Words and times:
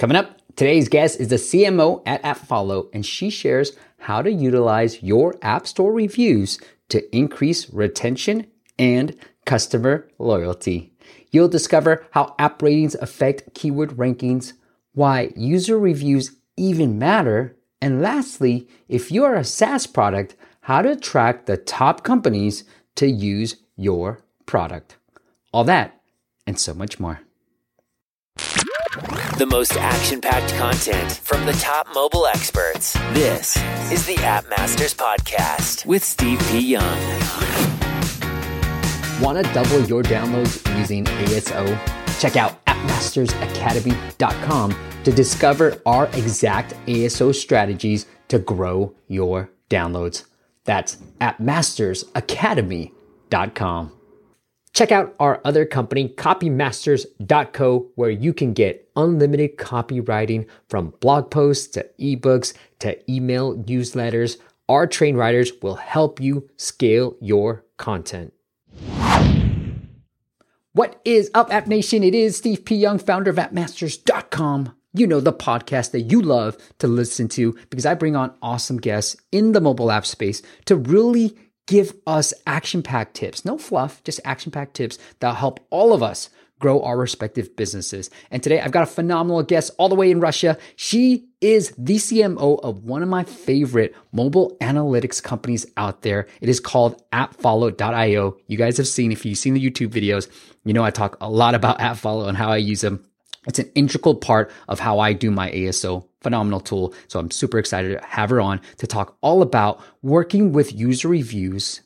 Coming 0.00 0.16
up, 0.16 0.40
today's 0.56 0.88
guest 0.88 1.20
is 1.20 1.28
the 1.28 1.36
CMO 1.36 2.02
at 2.06 2.22
AppFollow, 2.22 2.88
and 2.94 3.04
she 3.04 3.28
shares 3.28 3.72
how 3.98 4.22
to 4.22 4.32
utilize 4.32 5.02
your 5.02 5.36
App 5.42 5.66
Store 5.66 5.92
reviews 5.92 6.58
to 6.88 7.14
increase 7.14 7.68
retention 7.68 8.46
and 8.78 9.14
customer 9.44 10.08
loyalty. 10.18 10.94
You'll 11.32 11.48
discover 11.48 12.06
how 12.12 12.34
app 12.38 12.62
ratings 12.62 12.94
affect 12.94 13.52
keyword 13.52 13.90
rankings, 13.98 14.54
why 14.94 15.34
user 15.36 15.78
reviews 15.78 16.34
even 16.56 16.98
matter, 16.98 17.58
and 17.82 18.00
lastly, 18.00 18.68
if 18.88 19.12
you 19.12 19.22
are 19.24 19.34
a 19.34 19.44
SaaS 19.44 19.86
product, 19.86 20.34
how 20.62 20.80
to 20.80 20.92
attract 20.92 21.44
the 21.44 21.58
top 21.58 22.04
companies 22.04 22.64
to 22.94 23.06
use 23.06 23.56
your 23.76 24.24
product. 24.46 24.96
All 25.52 25.64
that 25.64 26.00
and 26.46 26.58
so 26.58 26.72
much 26.72 26.98
more. 26.98 27.20
The 28.90 29.46
most 29.48 29.76
action 29.76 30.20
packed 30.20 30.52
content 30.54 31.12
from 31.12 31.46
the 31.46 31.52
top 31.52 31.86
mobile 31.94 32.26
experts. 32.26 32.94
This 33.12 33.56
is 33.92 34.04
the 34.04 34.16
App 34.16 34.50
Masters 34.50 34.94
Podcast 34.94 35.86
with 35.86 36.02
Steve 36.02 36.40
P. 36.50 36.58
Young. 36.58 36.98
Want 39.20 39.38
to 39.38 39.44
double 39.54 39.78
your 39.84 40.02
downloads 40.02 40.76
using 40.76 41.04
ASO? 41.04 41.78
Check 42.18 42.34
out 42.34 42.64
appmastersacademy.com 42.66 44.74
to 45.04 45.12
discover 45.12 45.80
our 45.86 46.08
exact 46.08 46.74
ASO 46.86 47.32
strategies 47.32 48.06
to 48.26 48.40
grow 48.40 48.92
your 49.06 49.52
downloads. 49.68 50.24
That's 50.64 50.96
appmastersacademy.com. 51.20 53.92
Check 54.72 54.92
out 54.92 55.14
our 55.18 55.40
other 55.44 55.64
company, 55.64 56.08
copymasters.co, 56.08 57.90
where 57.96 58.10
you 58.10 58.32
can 58.32 58.52
get 58.52 58.88
unlimited 58.94 59.56
copywriting 59.56 60.46
from 60.68 60.94
blog 61.00 61.30
posts 61.30 61.66
to 61.68 61.88
ebooks 62.00 62.54
to 62.78 63.12
email 63.12 63.56
newsletters. 63.56 64.38
Our 64.68 64.86
trained 64.86 65.18
writers 65.18 65.52
will 65.60 65.74
help 65.74 66.20
you 66.20 66.48
scale 66.56 67.16
your 67.20 67.64
content. 67.76 68.32
What 70.72 71.00
is 71.04 71.32
up, 71.34 71.52
App 71.52 71.66
Nation? 71.66 72.04
It 72.04 72.14
is 72.14 72.36
Steve 72.36 72.64
P. 72.64 72.76
Young, 72.76 73.00
founder 73.00 73.30
of 73.30 73.36
appmasters.com. 73.36 74.72
You 74.92 75.06
know, 75.08 75.20
the 75.20 75.32
podcast 75.32 75.90
that 75.90 76.02
you 76.02 76.22
love 76.22 76.56
to 76.78 76.86
listen 76.86 77.28
to 77.30 77.58
because 77.70 77.86
I 77.86 77.94
bring 77.94 78.14
on 78.14 78.32
awesome 78.40 78.76
guests 78.76 79.16
in 79.32 79.50
the 79.50 79.60
mobile 79.60 79.90
app 79.90 80.06
space 80.06 80.42
to 80.66 80.76
really 80.76 81.36
give 81.66 81.94
us 82.06 82.34
action 82.46 82.82
packed 82.82 83.14
tips. 83.14 83.44
No 83.44 83.58
fluff, 83.58 84.02
just 84.04 84.20
action 84.24 84.50
packed 84.52 84.74
tips 84.74 84.98
that'll 85.20 85.36
help 85.36 85.60
all 85.70 85.92
of 85.92 86.02
us 86.02 86.30
grow 86.60 86.82
our 86.82 86.96
respective 86.96 87.56
businesses. 87.56 88.10
And 88.30 88.42
today 88.42 88.60
I've 88.60 88.70
got 88.70 88.82
a 88.82 88.86
phenomenal 88.86 89.42
guest 89.42 89.72
all 89.78 89.88
the 89.88 89.94
way 89.94 90.10
in 90.10 90.20
Russia. 90.20 90.58
She 90.76 91.26
is 91.40 91.74
the 91.76 91.96
CMO 91.96 92.60
of 92.62 92.84
one 92.84 93.02
of 93.02 93.08
my 93.08 93.24
favorite 93.24 93.96
mobile 94.12 94.56
analytics 94.60 95.22
companies 95.22 95.66
out 95.76 96.02
there. 96.02 96.28
It 96.40 96.48
is 96.48 96.60
called 96.60 97.02
appfollow.io. 97.12 98.36
You 98.46 98.56
guys 98.58 98.76
have 98.76 98.86
seen, 98.86 99.10
if 99.10 99.24
you've 99.24 99.38
seen 99.38 99.54
the 99.54 99.70
YouTube 99.70 99.88
videos, 99.88 100.28
you 100.64 100.74
know 100.74 100.84
I 100.84 100.90
talk 100.90 101.16
a 101.20 101.30
lot 101.30 101.54
about 101.54 101.78
AppFollow 101.78 102.28
and 102.28 102.36
how 102.36 102.50
I 102.50 102.58
use 102.58 102.82
them. 102.82 103.04
It's 103.46 103.58
an 103.58 103.70
integral 103.74 104.14
part 104.14 104.52
of 104.68 104.80
how 104.80 104.98
I 104.98 105.14
do 105.14 105.30
my 105.30 105.50
ASO. 105.50 106.06
Phenomenal 106.20 106.60
tool. 106.60 106.94
So 107.08 107.18
I'm 107.18 107.30
super 107.30 107.58
excited 107.58 107.98
to 107.98 108.06
have 108.06 108.30
her 108.30 108.40
on 108.40 108.60
to 108.76 108.86
talk 108.86 109.16
all 109.20 109.42
about 109.42 109.82
working 110.02 110.52
with 110.52 110.72
user 110.72 111.08
reviews 111.08 111.80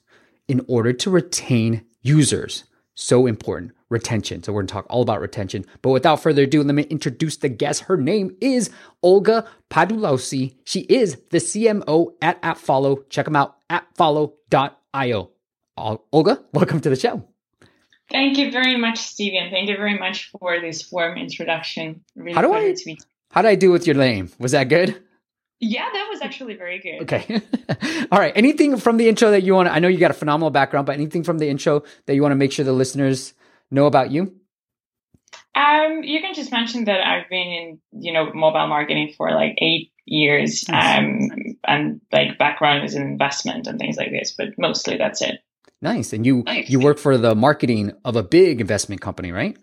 in 0.49 0.65
order 0.69 0.93
to 0.93 1.11
retain 1.11 1.85
users. 2.03 2.65
So 2.95 3.27
important. 3.27 3.73
Retention. 3.91 4.43
So 4.43 4.53
we're 4.53 4.63
going 4.63 4.69
to 4.69 4.73
talk 4.73 4.87
all 4.91 5.03
about 5.03 5.21
retention. 5.21 5.65
But 5.83 5.91
without 5.91 6.21
further 6.21 6.43
ado, 6.43 6.63
let 6.65 6.75
me 6.75 6.83
introduce 6.85 7.37
the 7.37 7.49
guest. 7.49 7.83
Her 7.83 7.97
name 7.97 8.37
is 8.41 8.71
Olga 9.03 9.47
Padulosy. 9.71 10.57
She 10.65 10.81
is 10.81 11.21
the 11.31 11.39
CMO 11.39 12.15
at 12.21 12.43
AppFollow. 12.43 13.09
Check 13.09 13.27
them 13.27 13.37
out, 13.37 13.57
appfollow.io. 13.71 15.31
Olga, 15.77 16.45
welcome 16.53 16.81
to 16.81 16.91
the 16.91 16.97
show. 16.97 17.29
Thank 18.11 18.37
you 18.37 18.51
very 18.51 18.77
much, 18.77 18.99
Steven. 18.99 19.51
Thank 19.51 19.69
you 19.69 19.77
very 19.77 19.99
much 19.99 20.31
for 20.39 20.61
this 20.61 20.91
warm 20.91 21.17
introduction. 21.17 22.03
Really 22.17 22.35
how 22.35 22.43
do 22.43 22.53
I 22.53 22.75
how 23.35 23.43
did 23.43 23.49
I 23.49 23.57
do 23.57 23.73
with 23.73 23.85
your 23.85 23.97
name? 23.97 24.31
Was 24.39 24.53
that 24.53 24.69
good? 24.69 25.03
Yeah, 25.59 25.89
that 25.93 26.07
was 26.09 26.21
actually 26.23 26.55
very 26.55 26.79
good. 26.79 27.03
Okay. 27.03 27.43
All 28.13 28.21
right. 28.21 28.33
Anything 28.37 28.77
from 28.77 28.97
the 28.97 29.09
intro 29.09 29.33
that 29.33 29.43
you 29.43 29.55
want 29.55 29.67
to, 29.67 29.75
I 29.75 29.81
know 29.81 29.89
you 29.89 29.99
got 29.99 30.13
a 30.13 30.15
phenomenal 30.15 30.51
background, 30.51 30.87
but 30.87 30.93
anything 30.93 31.25
from 31.25 31.39
the 31.39 31.49
intro 31.49 31.83
that 32.07 32.15
you 32.15 32.23
want 32.23 32.31
to 32.31 32.37
make 32.37 32.53
sure 32.53 32.65
the 32.65 32.73
listeners 32.73 33.35
know 33.73 33.87
about 33.87 34.13
you? 34.13 34.37
Um, 35.57 36.05
you 36.05 36.21
can 36.21 36.33
just 36.35 36.53
mention 36.53 36.85
that 36.85 37.05
I've 37.05 37.29
been 37.29 37.49
in, 37.49 37.81
you 37.91 38.13
know, 38.13 38.33
mobile 38.33 38.69
marketing 38.69 39.15
for 39.17 39.33
like 39.33 39.57
eight 39.59 39.91
years. 40.05 40.69
Nice. 40.69 40.99
Um, 40.99 41.31
and 41.67 42.01
like 42.13 42.39
background 42.39 42.85
is 42.85 42.95
in 42.95 43.03
investment 43.03 43.67
and 43.67 43.81
things 43.81 43.97
like 43.97 44.13
this, 44.13 44.33
but 44.39 44.51
mostly 44.59 44.97
that's 44.97 45.23
it. 45.23 45.41
Nice. 45.83 46.13
And 46.13 46.25
you 46.25 46.45
nice. 46.47 46.71
you 46.71 46.79
work 46.79 46.99
for 46.99 47.19
the 47.19 47.35
marketing 47.35 47.95
of 48.05 48.15
a 48.15 48.23
big 48.23 48.61
investment 48.61 49.01
company, 49.01 49.33
right? 49.33 49.57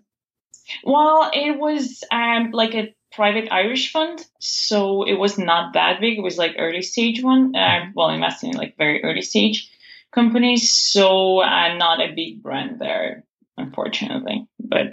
Well, 0.84 1.30
it 1.32 1.58
was 1.58 2.04
um, 2.12 2.50
like 2.52 2.74
a 2.74 2.94
private 3.12 3.52
Irish 3.52 3.92
fund, 3.92 4.24
so 4.38 5.04
it 5.04 5.14
was 5.14 5.38
not 5.38 5.74
that 5.74 6.00
big. 6.00 6.18
It 6.18 6.22
was 6.22 6.38
like 6.38 6.56
early 6.58 6.82
stage 6.82 7.22
one. 7.22 7.54
Uh, 7.54 7.86
well, 7.94 8.10
investing 8.10 8.50
in 8.50 8.56
like 8.56 8.76
very 8.76 9.02
early 9.04 9.22
stage 9.22 9.70
companies, 10.12 10.70
so 10.70 11.42
uh, 11.42 11.74
not 11.76 12.00
a 12.00 12.14
big 12.14 12.42
brand 12.42 12.78
there, 12.80 13.24
unfortunately. 13.56 14.46
But 14.58 14.90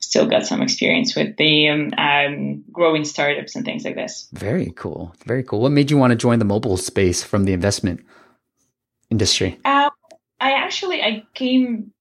still 0.00 0.26
got 0.26 0.46
some 0.46 0.62
experience 0.62 1.14
with 1.14 1.36
the 1.36 1.68
um, 1.68 1.92
um, 1.96 2.64
growing 2.72 3.04
startups 3.04 3.54
and 3.54 3.64
things 3.64 3.84
like 3.84 3.94
this. 3.94 4.28
Very 4.32 4.72
cool. 4.74 5.14
Very 5.24 5.42
cool. 5.42 5.60
What 5.60 5.72
made 5.72 5.90
you 5.90 5.98
want 5.98 6.10
to 6.10 6.16
join 6.16 6.38
the 6.38 6.44
mobile 6.44 6.76
space 6.76 7.22
from 7.22 7.44
the 7.44 7.52
investment 7.52 8.04
industry? 9.10 9.58
Uh, 9.64 9.90
I 10.40 10.52
actually 10.52 11.02
I 11.02 11.24
came 11.34 11.92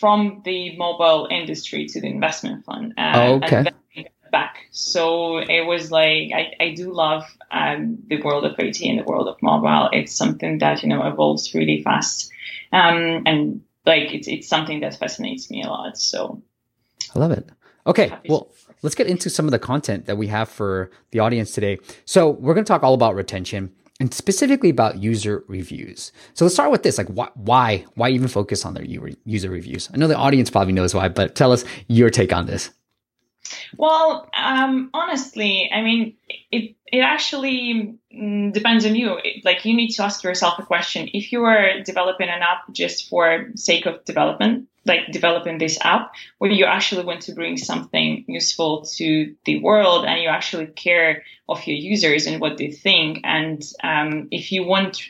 from 0.00 0.42
the 0.44 0.76
mobile 0.76 1.28
industry 1.30 1.86
to 1.86 2.00
the 2.00 2.08
investment 2.08 2.64
fund. 2.64 2.94
Uh, 2.96 3.12
oh, 3.14 3.34
okay. 3.36 3.64
Back, 4.34 4.66
so 4.72 5.38
it 5.38 5.64
was 5.64 5.92
like 5.92 6.32
I, 6.34 6.42
I 6.58 6.74
do 6.74 6.92
love 6.92 7.22
um, 7.52 7.98
the 8.08 8.20
world 8.20 8.44
of 8.44 8.58
IT 8.58 8.80
and 8.82 8.98
the 8.98 9.04
world 9.04 9.28
of 9.28 9.36
mobile. 9.40 9.88
It's 9.92 10.12
something 10.12 10.58
that 10.58 10.82
you 10.82 10.88
know 10.88 11.06
evolves 11.06 11.54
really 11.54 11.82
fast, 11.82 12.32
um, 12.72 13.22
and 13.26 13.62
like 13.86 14.12
it's 14.12 14.26
it's 14.26 14.48
something 14.48 14.80
that 14.80 14.98
fascinates 14.98 15.50
me 15.52 15.62
a 15.62 15.68
lot. 15.68 15.96
So 15.96 16.42
I 17.14 17.18
love 17.20 17.30
it. 17.30 17.48
Okay, 17.86 18.12
well, 18.28 18.50
let's 18.82 18.96
get 18.96 19.06
into 19.06 19.30
some 19.30 19.44
of 19.44 19.52
the 19.52 19.58
content 19.58 20.06
that 20.06 20.16
we 20.16 20.26
have 20.26 20.48
for 20.48 20.90
the 21.12 21.20
audience 21.20 21.52
today. 21.52 21.78
So 22.04 22.30
we're 22.30 22.54
going 22.54 22.64
to 22.64 22.68
talk 22.68 22.82
all 22.82 22.94
about 22.94 23.14
retention 23.14 23.72
and 24.00 24.12
specifically 24.12 24.70
about 24.70 24.98
user 24.98 25.44
reviews. 25.46 26.10
So 26.32 26.44
let's 26.44 26.54
start 26.54 26.72
with 26.72 26.82
this: 26.82 26.98
like, 26.98 27.10
wh- 27.16 27.36
why, 27.36 27.84
why 27.94 28.08
even 28.08 28.26
focus 28.26 28.64
on 28.64 28.74
their 28.74 28.84
user 29.24 29.50
reviews? 29.50 29.90
I 29.94 29.96
know 29.96 30.08
the 30.08 30.16
audience 30.16 30.50
probably 30.50 30.72
knows 30.72 30.92
why, 30.92 31.08
but 31.08 31.36
tell 31.36 31.52
us 31.52 31.64
your 31.86 32.10
take 32.10 32.32
on 32.32 32.46
this. 32.46 32.70
Well, 33.76 34.28
um, 34.34 34.90
honestly, 34.94 35.70
I 35.72 35.82
mean, 35.82 36.16
it 36.50 36.76
it 36.92 37.00
actually 37.00 37.98
mm, 38.14 38.52
depends 38.52 38.86
on 38.86 38.94
you. 38.94 39.18
Like, 39.44 39.64
you 39.64 39.74
need 39.74 39.90
to 39.92 40.04
ask 40.04 40.22
yourself 40.22 40.58
a 40.58 40.66
question: 40.66 41.08
If 41.12 41.32
you 41.32 41.44
are 41.44 41.82
developing 41.82 42.28
an 42.28 42.42
app 42.42 42.72
just 42.72 43.08
for 43.08 43.50
sake 43.56 43.86
of 43.86 44.04
development, 44.04 44.68
like 44.86 45.10
developing 45.10 45.58
this 45.58 45.78
app 45.82 46.12
where 46.38 46.50
you 46.50 46.64
actually 46.64 47.04
want 47.04 47.22
to 47.22 47.34
bring 47.34 47.56
something 47.56 48.24
useful 48.28 48.82
to 48.82 49.34
the 49.44 49.60
world 49.60 50.04
and 50.04 50.20
you 50.20 50.28
actually 50.28 50.66
care 50.66 51.22
of 51.48 51.66
your 51.66 51.76
users 51.76 52.26
and 52.26 52.40
what 52.40 52.58
they 52.58 52.70
think 52.70 53.20
and 53.24 53.62
um, 53.82 54.28
if 54.30 54.52
you 54.52 54.64
want 54.64 55.02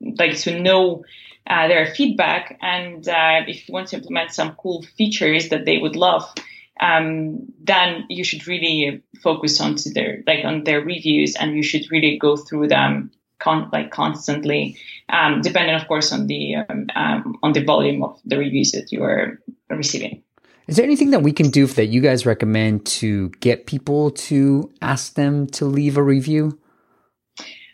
like 0.00 0.36
to 0.36 0.58
know 0.58 1.04
uh, 1.46 1.68
their 1.68 1.86
feedback 1.94 2.58
and 2.60 3.08
uh, 3.08 3.40
if 3.46 3.68
you 3.68 3.72
want 3.72 3.88
to 3.88 3.96
implement 3.96 4.32
some 4.32 4.54
cool 4.56 4.82
features 4.96 5.48
that 5.48 5.64
they 5.64 5.78
would 5.78 5.96
love 5.96 6.32
um, 6.80 7.46
then 7.62 8.04
you 8.08 8.24
should 8.24 8.46
really 8.46 9.02
focus 9.22 9.60
on 9.60 9.76
to 9.76 9.92
their 9.92 10.22
like 10.26 10.44
on 10.44 10.64
their 10.64 10.80
reviews 10.80 11.36
and 11.36 11.54
you 11.54 11.62
should 11.62 11.90
really 11.90 12.18
go 12.18 12.36
through 12.36 12.68
them 12.68 13.10
con- 13.38 13.68
like 13.72 13.90
constantly, 13.90 14.76
um, 15.08 15.42
depending, 15.42 15.74
of 15.74 15.86
course, 15.88 16.12
on 16.12 16.26
the 16.26 16.56
um, 16.56 16.86
um, 16.94 17.38
on 17.42 17.52
the 17.52 17.64
volume 17.64 18.02
of 18.02 18.18
the 18.24 18.38
reviews 18.38 18.72
that 18.72 18.92
you 18.92 19.02
are 19.02 19.40
receiving. 19.68 20.22
Is 20.68 20.76
there 20.76 20.84
anything 20.84 21.10
that 21.10 21.22
we 21.22 21.32
can 21.32 21.50
do 21.50 21.66
that 21.66 21.86
you 21.86 22.00
guys 22.00 22.24
recommend 22.24 22.86
to 22.86 23.30
get 23.40 23.66
people 23.66 24.12
to 24.12 24.70
ask 24.80 25.14
them 25.14 25.48
to 25.48 25.64
leave 25.64 25.96
a 25.96 26.02
review? 26.02 26.58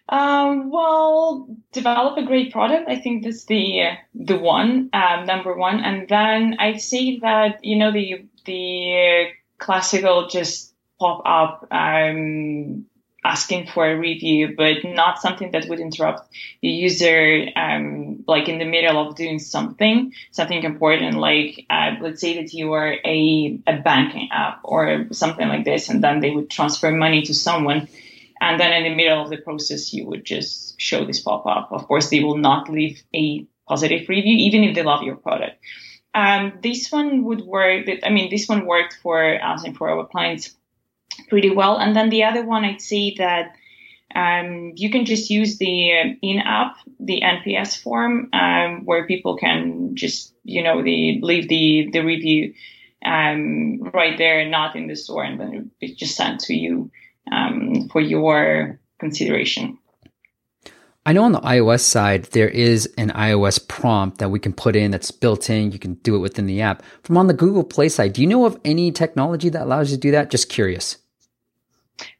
Um, 0.08 0.70
well, 0.70 1.48
develop 1.72 2.16
a 2.16 2.25
great 2.25 2.52
product. 2.52 2.88
I 2.88 2.96
think 2.96 3.25
that's 3.25 3.44
the 3.44 3.90
the 4.14 4.38
one 4.38 4.88
um, 4.92 5.26
number 5.26 5.54
one, 5.54 5.80
and 5.80 6.08
then 6.08 6.56
I'd 6.58 6.80
say 6.80 7.19
that 7.20 7.62
you 7.62 7.76
know 7.76 7.92
the 7.92 8.25
the 8.46 9.28
classical 9.58 10.28
just 10.28 10.75
pop 10.98 11.22
up 11.25 11.66
um, 11.70 12.87
asking 13.26 13.66
for 13.66 13.90
a 13.90 13.98
review, 13.98 14.54
but 14.56 14.84
not 14.84 15.20
something 15.20 15.50
that 15.50 15.69
would 15.69 15.81
interrupt 15.81 16.28
the 16.62 16.69
user, 16.69 17.48
um, 17.56 18.25
like 18.26 18.48
in 18.48 18.58
the 18.58 18.64
middle 18.64 18.98
of 18.98 19.16
doing 19.16 19.38
something, 19.38 20.12
something 20.31 20.62
important, 20.62 21.19
like 21.19 21.66
uh, 21.69 21.96
let's 22.00 22.20
say 22.20 22.40
that 22.40 22.52
you 22.52 22.72
are 22.72 22.94
a, 23.04 23.60
a 23.66 23.78
banking 23.81 24.28
app 24.31 24.60
or 24.62 25.06
something 25.10 25.49
like 25.49 25.64
this, 25.64 25.88
and 25.88 26.02
then 26.02 26.20
they 26.20 26.31
would 26.31 26.49
transfer 26.49 26.90
money 26.92 27.22
to 27.22 27.34
someone. 27.34 27.88
And 28.40 28.60
then 28.60 28.72
in 28.72 28.84
the 28.84 28.94
middle 28.94 29.22
of 29.22 29.31
the 29.31 29.38
process, 29.38 29.92
you 29.92 30.06
would 30.06 30.25
just 30.25 30.81
show 30.81 31.04
this 31.04 31.20
pop 31.20 31.46
up. 31.46 31.72
Of 31.72 31.88
course, 31.88 32.10
they 32.10 32.20
will 32.20 32.37
not 32.37 32.69
leave 32.69 33.02
a 33.14 33.46
positive 33.66 34.08
review, 34.08 34.37
even 34.37 34.62
if 34.62 34.75
they 34.75 34.82
love 34.82 35.02
your 35.02 35.16
product. 35.16 35.58
Um, 36.16 36.54
this 36.62 36.90
one 36.90 37.24
would 37.24 37.42
work. 37.42 37.86
I 38.02 38.08
mean, 38.08 38.30
this 38.30 38.48
one 38.48 38.64
worked 38.64 38.94
for 39.02 39.38
us 39.40 39.64
and 39.64 39.76
for 39.76 39.90
our 39.90 40.06
clients 40.06 40.56
pretty 41.28 41.50
well. 41.50 41.76
And 41.76 41.94
then 41.94 42.08
the 42.08 42.24
other 42.24 42.42
one, 42.42 42.64
I'd 42.64 42.80
say 42.80 43.14
that 43.18 43.54
um, 44.14 44.72
you 44.76 44.90
can 44.90 45.04
just 45.04 45.28
use 45.28 45.58
the 45.58 45.92
uh, 45.92 46.04
in-app, 46.22 46.76
the 46.98 47.20
NPS 47.20 47.82
form, 47.82 48.30
um, 48.32 48.86
where 48.86 49.06
people 49.06 49.36
can 49.36 49.94
just, 49.94 50.32
you 50.42 50.62
know, 50.62 50.82
the, 50.82 51.20
leave 51.22 51.48
the, 51.48 51.90
the 51.92 52.00
review 52.00 52.54
um, 53.04 53.82
right 53.92 54.16
there, 54.16 54.48
not 54.48 54.74
in 54.74 54.86
the 54.86 54.96
store, 54.96 55.22
and 55.22 55.38
then 55.38 55.70
it's 55.82 55.98
just 55.98 56.16
sent 56.16 56.40
to 56.40 56.54
you 56.54 56.90
um, 57.30 57.90
for 57.90 58.00
your 58.00 58.80
consideration. 58.98 59.76
I 61.06 61.12
know 61.12 61.22
on 61.22 61.30
the 61.30 61.40
iOS 61.40 61.82
side, 61.82 62.24
there 62.32 62.48
is 62.48 62.92
an 62.98 63.10
iOS 63.10 63.66
prompt 63.68 64.18
that 64.18 64.30
we 64.30 64.40
can 64.40 64.52
put 64.52 64.74
in 64.74 64.90
that's 64.90 65.12
built 65.12 65.48
in. 65.48 65.70
You 65.70 65.78
can 65.78 65.94
do 65.94 66.16
it 66.16 66.18
within 66.18 66.46
the 66.46 66.60
app. 66.60 66.82
From 67.04 67.16
on 67.16 67.28
the 67.28 67.32
Google 67.32 67.62
Play 67.62 67.88
side, 67.88 68.14
do 68.14 68.22
you 68.22 68.26
know 68.26 68.44
of 68.44 68.58
any 68.64 68.90
technology 68.90 69.48
that 69.50 69.62
allows 69.62 69.92
you 69.92 69.96
to 69.96 70.00
do 70.00 70.10
that? 70.10 70.32
Just 70.32 70.48
curious. 70.48 70.96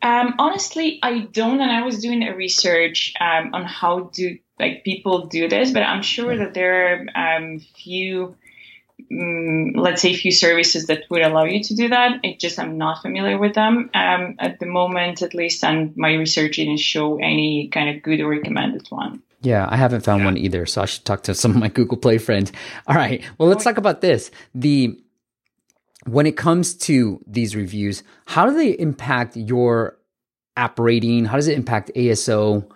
Um, 0.03 0.37
honestly, 0.39 1.01
I 1.03 1.27
don't, 1.33 1.61
and 1.61 1.71
I 1.71 1.83
was 1.83 2.01
doing 2.01 2.23
a 2.23 2.37
research 2.37 3.13
um, 3.21 3.53
on 3.55 3.65
how 3.65 4.11
do 4.15 4.39
like 4.61 4.85
people 4.85 5.27
do 5.27 5.49
this, 5.49 5.73
but 5.73 5.83
I'm 5.83 6.03
sure 6.03 6.37
that 6.37 6.55
there 6.55 7.07
are 7.17 7.37
um, 7.37 7.59
few, 7.59 8.37
um, 9.11 9.73
let's 9.75 10.03
say, 10.03 10.11
a 10.11 10.17
few 10.17 10.33
services 10.33 10.87
that 10.87 11.05
would 11.11 11.23
allow 11.23 11.45
you 11.45 11.63
to 11.63 11.75
do 11.75 11.89
that. 11.89 12.21
It 12.25 12.41
just 12.41 12.59
I'm 12.59 12.79
not 12.79 13.03
familiar 13.03 13.39
with 13.39 13.55
them 13.55 13.91
um, 13.95 14.37
at 14.39 14.59
the 14.59 14.67
moment, 14.67 15.23
at 15.23 15.35
least, 15.35 15.65
and 15.65 15.97
my 15.97 16.15
research 16.15 16.57
didn't 16.57 16.79
show 16.79 17.19
any 17.19 17.69
kind 17.69 17.95
of 17.95 18.03
good 18.03 18.21
or 18.21 18.29
recommended 18.29 18.87
one. 18.89 19.23
Yeah, 19.43 19.67
I 19.69 19.77
haven't 19.77 20.01
found 20.01 20.21
yeah. 20.21 20.27
one 20.27 20.39
either, 20.39 20.67
so 20.67 20.83
I 20.83 20.87
should 20.87 21.05
talk 21.05 21.23
to 21.25 21.35
some 21.35 21.53
of 21.53 21.57
my 21.59 21.69
Google 21.69 21.99
Play 21.99 22.19
friends. 22.19 22.53
All 22.87 22.97
right, 22.97 23.23
well, 23.39 23.49
let's 23.49 23.65
talk 23.65 23.79
about 23.79 24.01
this. 24.01 24.31
The 24.55 24.99
when 26.07 26.27
it 26.27 26.37
comes 26.37 26.75
to 26.75 27.21
these 27.27 27.55
reviews, 27.55 28.03
how 28.27 28.47
do 28.47 28.55
they 28.55 28.71
impact 28.71 29.37
your 29.37 29.99
app 30.57 30.79
rating? 30.79 31.27
How 31.27 31.37
does 31.37 31.49
it 31.49 31.57
impact 31.57 31.91
ASO? 31.95 32.69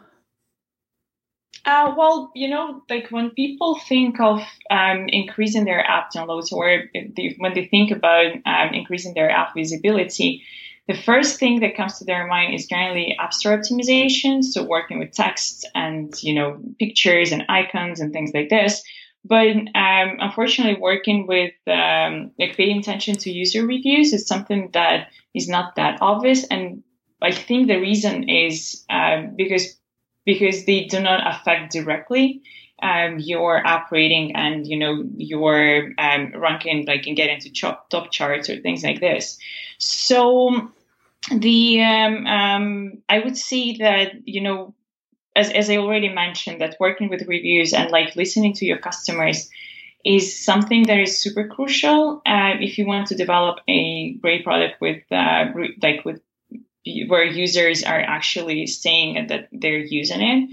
Uh, 1.67 1.95
well, 1.97 2.31
you 2.35 2.49
know, 2.49 2.83
like 2.89 3.09
when 3.11 3.31
people 3.31 3.79
think 3.87 4.19
of 4.19 4.41
um, 4.71 5.07
increasing 5.09 5.65
their 5.65 5.85
app 5.87 6.11
downloads 6.13 6.53
or 6.53 6.85
they, 6.95 7.35
when 7.39 7.53
they 7.53 7.67
think 7.67 7.91
about 7.91 8.33
um, 8.47 8.73
increasing 8.73 9.13
their 9.13 9.31
app 9.31 9.55
visibility, 9.55 10.43
the 10.89 10.95
first 10.95 11.39
thing 11.39 11.61
that 11.61 11.77
comes 11.77 11.99
to 11.99 12.05
their 12.05 12.27
mind 12.27 12.55
is 12.55 12.67
generally 12.67 13.15
app 13.21 13.35
store 13.35 13.59
optimization. 13.59 14.43
So 14.43 14.65
working 14.65 14.99
with 14.99 15.13
text 15.13 15.69
and, 15.75 16.13
you 16.23 16.35
know, 16.35 16.59
pictures 16.79 17.31
and 17.31 17.45
icons 17.49 18.01
and 18.01 18.13
things 18.13 18.31
like 18.33 18.49
this. 18.49 18.83
But 19.23 19.49
um, 19.49 20.17
unfortunately, 20.19 20.81
working 20.81 21.27
with 21.27 21.53
um, 21.67 22.31
like 22.39 22.57
paying 22.57 22.79
attention 22.79 23.17
to 23.17 23.31
user 23.31 23.67
reviews 23.67 24.15
is 24.15 24.27
something 24.27 24.71
that 24.73 25.09
is 25.35 25.47
not 25.47 25.77
that 25.77 25.99
obvious, 26.01 26.47
and 26.47 26.83
I 27.21 27.31
think 27.33 27.69
the 27.69 27.77
reason 27.77 28.31
is 28.31 28.83
uh, 28.89 29.25
because 29.37 29.77
because 30.33 30.65
they 30.65 30.85
do 30.85 31.01
not 31.01 31.21
affect 31.27 31.73
directly 31.73 32.41
um, 32.83 33.19
your 33.19 33.67
app 33.67 33.91
rating 33.91 34.37
and 34.37 34.65
you 34.65 34.79
know 34.79 35.05
your 35.17 35.91
um, 35.99 36.33
ranking, 36.37 36.87
like 36.87 37.07
in 37.09 37.17
getting 37.17 37.41
to 37.41 37.51
top, 37.51 37.91
top 37.91 38.13
charts 38.13 38.49
or 38.49 38.61
things 38.61 38.85
like 38.85 39.01
this. 39.01 39.39
So 39.79 40.71
the 41.35 41.83
um, 41.83 42.27
um, 42.27 43.03
I 43.09 43.19
would 43.19 43.37
say 43.37 43.77
that 43.79 44.13
you 44.25 44.41
know 44.41 44.75
as, 45.35 45.51
as 45.51 45.69
I 45.69 45.79
already 45.79 46.09
mentioned, 46.09 46.61
that 46.61 46.77
working 46.79 47.09
with 47.09 47.27
reviews 47.27 47.73
and 47.73 47.91
like 47.91 48.15
listening 48.15 48.53
to 48.55 48.65
your 48.65 48.79
customers 48.79 49.51
is 50.05 50.39
something 50.39 50.85
that 50.87 50.99
is 50.99 51.21
super 51.21 51.49
crucial 51.49 52.23
uh, 52.25 52.55
if 52.61 52.79
you 52.79 52.87
want 52.87 53.09
to 53.09 53.17
develop 53.17 53.59
a 53.69 54.15
great 54.23 54.45
product 54.45 54.81
with 54.81 55.03
uh, 55.11 55.47
like 55.83 56.05
with 56.05 56.21
where 56.85 57.25
users 57.25 57.83
are 57.83 58.01
actually 58.01 58.67
saying 58.67 59.27
that 59.29 59.49
they're 59.53 59.79
using 59.79 60.21
it. 60.21 60.51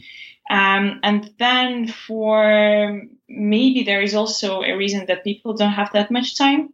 Um, 0.49 0.99
and 1.03 1.29
then 1.39 1.87
for 1.87 3.01
maybe 3.27 3.83
there 3.83 4.01
is 4.01 4.15
also 4.15 4.61
a 4.61 4.77
reason 4.77 5.05
that 5.07 5.23
people 5.23 5.53
don't 5.53 5.71
have 5.71 5.91
that 5.93 6.09
much 6.09 6.37
time 6.37 6.73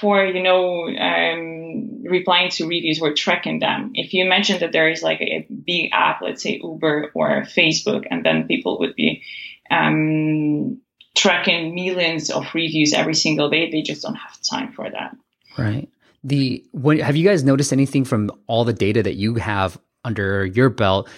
for 0.00 0.24
you 0.24 0.42
know 0.42 0.86
um, 0.88 2.04
replying 2.04 2.50
to 2.50 2.68
reviews 2.68 3.00
or 3.00 3.12
tracking 3.12 3.58
them. 3.58 3.90
If 3.94 4.14
you 4.14 4.24
imagine 4.24 4.60
that 4.60 4.70
there 4.70 4.88
is 4.88 5.02
like 5.02 5.20
a 5.20 5.46
big 5.50 5.90
app 5.92 6.22
let's 6.22 6.42
say 6.42 6.60
uber 6.62 7.10
or 7.14 7.42
facebook 7.42 8.06
and 8.08 8.24
then 8.24 8.46
people 8.46 8.78
would 8.78 8.94
be 8.94 9.24
um, 9.68 10.80
tracking 11.16 11.74
millions 11.74 12.30
of 12.30 12.46
reviews 12.54 12.92
every 12.92 13.14
single 13.14 13.50
day 13.50 13.70
they 13.70 13.82
just 13.82 14.02
don't 14.02 14.14
have 14.14 14.40
time 14.42 14.72
for 14.72 14.88
that. 14.88 15.16
Right 15.58 15.88
the 16.22 16.64
when, 16.72 16.98
have 16.98 17.16
you 17.16 17.26
guys 17.26 17.44
noticed 17.44 17.72
anything 17.72 18.04
from 18.04 18.30
all 18.46 18.64
the 18.64 18.72
data 18.72 19.02
that 19.02 19.14
you 19.14 19.36
have 19.36 19.78
under 20.04 20.44
your 20.44 20.70
belt? 20.70 21.08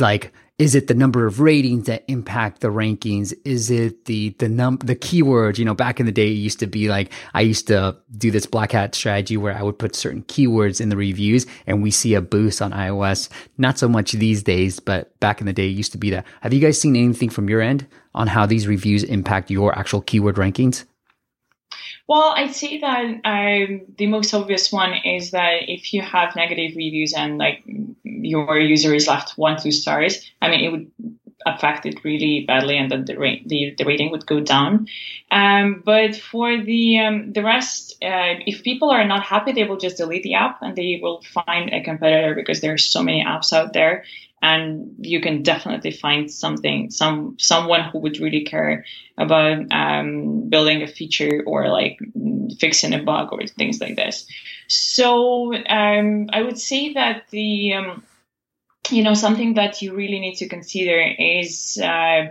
Like 0.00 0.32
is 0.58 0.74
it 0.74 0.86
the 0.86 0.94
number 0.94 1.26
of 1.26 1.40
ratings 1.40 1.84
that 1.84 2.02
impact 2.08 2.62
the 2.62 2.68
rankings? 2.68 3.34
Is 3.44 3.70
it 3.70 4.06
the 4.06 4.30
the 4.38 4.48
num 4.48 4.78
the 4.78 4.96
keywords? 4.96 5.58
You 5.58 5.66
know 5.66 5.74
back 5.74 6.00
in 6.00 6.06
the 6.06 6.12
day 6.12 6.28
it 6.28 6.36
used 6.36 6.60
to 6.60 6.66
be 6.66 6.88
like 6.88 7.12
i 7.34 7.42
used 7.42 7.66
to 7.66 7.96
do 8.16 8.30
this 8.30 8.46
black 8.46 8.72
hat 8.72 8.94
strategy 8.94 9.36
where 9.36 9.54
i 9.54 9.62
would 9.62 9.78
put 9.78 9.94
certain 9.94 10.22
keywords 10.22 10.80
in 10.80 10.88
the 10.88 10.96
reviews 10.96 11.46
and 11.66 11.82
we 11.82 11.90
see 11.90 12.14
a 12.14 12.22
boost 12.22 12.62
on 12.62 12.72
ios. 12.72 13.28
Not 13.58 13.78
so 13.78 13.88
much 13.88 14.12
these 14.12 14.42
days 14.42 14.80
but 14.80 15.18
back 15.20 15.40
in 15.40 15.46
the 15.46 15.52
day 15.52 15.66
it 15.66 15.76
used 15.76 15.92
to 15.92 15.98
be 15.98 16.10
that. 16.10 16.24
Have 16.40 16.54
you 16.54 16.60
guys 16.60 16.80
seen 16.80 16.96
anything 16.96 17.28
from 17.28 17.50
your 17.50 17.60
end 17.60 17.86
on 18.14 18.26
how 18.26 18.46
these 18.46 18.66
reviews 18.66 19.04
impact 19.04 19.50
your 19.50 19.78
actual 19.78 20.00
keyword 20.00 20.36
rankings 20.36 20.84
well, 22.08 22.34
I'd 22.36 22.54
say 22.54 22.78
that 22.78 23.04
um, 23.24 23.82
the 23.96 24.06
most 24.06 24.32
obvious 24.32 24.70
one 24.70 24.94
is 25.04 25.32
that 25.32 25.68
if 25.68 25.92
you 25.92 26.02
have 26.02 26.36
negative 26.36 26.76
reviews 26.76 27.12
and 27.12 27.38
like 27.38 27.64
your 28.04 28.58
user 28.58 28.94
is 28.94 29.08
left 29.08 29.36
one 29.36 29.60
two 29.60 29.72
stars, 29.72 30.30
I 30.40 30.48
mean, 30.48 30.64
it 30.64 30.70
would 30.70 30.90
affect 31.46 31.86
it 31.86 32.04
really 32.04 32.44
badly, 32.46 32.76
and 32.76 32.90
then 32.90 33.04
the 33.06 33.14
the, 33.46 33.74
the 33.76 33.84
rating 33.84 34.10
would 34.10 34.26
go 34.26 34.40
down. 34.40 34.86
Um, 35.30 35.82
but 35.84 36.14
for 36.14 36.62
the 36.62 37.00
um, 37.00 37.32
the 37.32 37.42
rest, 37.42 37.94
uh, 38.04 38.38
if 38.46 38.62
people 38.62 38.90
are 38.90 39.04
not 39.04 39.22
happy, 39.22 39.52
they 39.52 39.64
will 39.64 39.76
just 39.76 39.96
delete 39.96 40.22
the 40.22 40.34
app 40.34 40.62
and 40.62 40.76
they 40.76 41.00
will 41.02 41.22
find 41.22 41.72
a 41.72 41.82
competitor 41.82 42.34
because 42.34 42.60
there 42.60 42.74
are 42.74 42.78
so 42.78 43.02
many 43.02 43.24
apps 43.24 43.52
out 43.52 43.72
there 43.72 44.04
and 44.42 44.94
you 45.00 45.20
can 45.20 45.42
definitely 45.42 45.90
find 45.90 46.30
something 46.30 46.90
some 46.90 47.36
someone 47.38 47.82
who 47.84 47.98
would 48.00 48.18
really 48.18 48.44
care 48.44 48.84
about 49.16 49.72
um, 49.72 50.48
building 50.48 50.82
a 50.82 50.86
feature 50.86 51.42
or 51.46 51.68
like 51.68 51.98
fixing 52.58 52.92
a 52.92 53.02
bug 53.02 53.32
or 53.32 53.46
things 53.46 53.80
like 53.80 53.96
this. 53.96 54.26
So 54.68 55.54
um, 55.54 56.28
i 56.32 56.42
would 56.42 56.58
say 56.58 56.92
that 56.94 57.24
the 57.30 57.74
um, 57.74 58.02
you 58.90 59.02
know 59.02 59.14
something 59.14 59.54
that 59.54 59.82
you 59.82 59.94
really 59.94 60.20
need 60.20 60.36
to 60.36 60.48
consider 60.48 61.00
is 61.18 61.78
uh, 61.82 62.26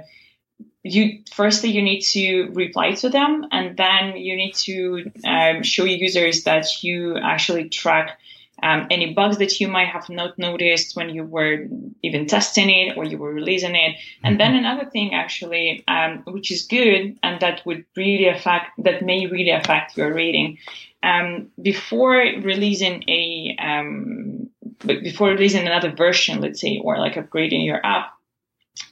you 0.84 1.24
firstly 1.32 1.70
you 1.72 1.82
need 1.82 2.02
to 2.02 2.50
reply 2.54 2.94
to 2.94 3.10
them 3.10 3.48
and 3.52 3.76
then 3.76 4.16
you 4.18 4.36
need 4.36 4.54
to 4.54 5.12
um, 5.26 5.64
show 5.64 5.84
users 5.84 6.44
that 6.44 6.84
you 6.84 7.18
actually 7.18 7.70
track 7.70 8.20
um, 8.64 8.88
any 8.90 9.14
bugs 9.14 9.38
that 9.38 9.60
you 9.60 9.68
might 9.68 9.88
have 9.88 10.10
not 10.10 10.38
noticed 10.38 10.96
when 10.96 11.10
you 11.10 11.24
were 11.24 11.68
even 12.02 12.26
testing 12.26 12.70
it 12.70 12.98
or 12.98 13.04
you 13.04 13.18
were 13.18 13.34
releasing 13.34 13.76
it. 13.76 13.98
And 14.24 14.40
then 14.40 14.52
mm-hmm. 14.52 14.66
another 14.66 14.90
thing 14.90 15.14
actually, 15.14 15.84
um, 15.88 16.24
which 16.26 16.52
is 16.52 16.64
good 16.64 17.18
and 17.22 17.40
that 17.42 17.66
would 17.66 17.86
really 17.96 18.28
affect, 18.28 18.72
that 18.84 19.02
may 19.02 19.26
really 19.28 19.52
affect 19.52 19.98
your 19.98 20.14
rating. 20.14 20.60
Um, 21.04 21.52
before 21.62 22.16
releasing 22.16 23.04
a, 23.10 23.56
um, 23.60 24.50
before 24.86 25.30
releasing 25.30 25.68
another 25.68 25.92
version, 25.92 26.42
let's 26.42 26.62
say, 26.62 26.80
or 26.84 26.98
like 26.98 27.16
upgrading 27.16 27.66
your 27.66 27.86
app, 27.86 28.14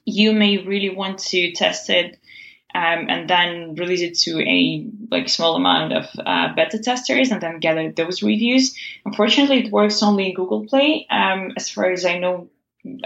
you 0.05 0.33
may 0.33 0.57
really 0.57 0.89
want 0.89 1.19
to 1.19 1.51
test 1.53 1.89
it 1.89 2.19
um, 2.75 3.05
and 3.09 3.29
then 3.29 3.75
release 3.75 4.01
it 4.01 4.17
to 4.19 4.41
a 4.41 4.87
like 5.11 5.29
small 5.29 5.55
amount 5.55 5.93
of 5.93 6.05
uh, 6.25 6.53
beta 6.55 6.79
testers 6.79 7.31
and 7.31 7.39
then 7.39 7.59
gather 7.59 7.91
those 7.91 8.23
reviews. 8.23 8.75
Unfortunately, 9.05 9.65
it 9.65 9.71
works 9.71 10.01
only 10.01 10.29
in 10.29 10.33
Google 10.33 10.65
Play. 10.65 11.05
Um, 11.09 11.53
as 11.55 11.69
far 11.69 11.91
as 11.91 12.05
I 12.05 12.17
know, 12.17 12.49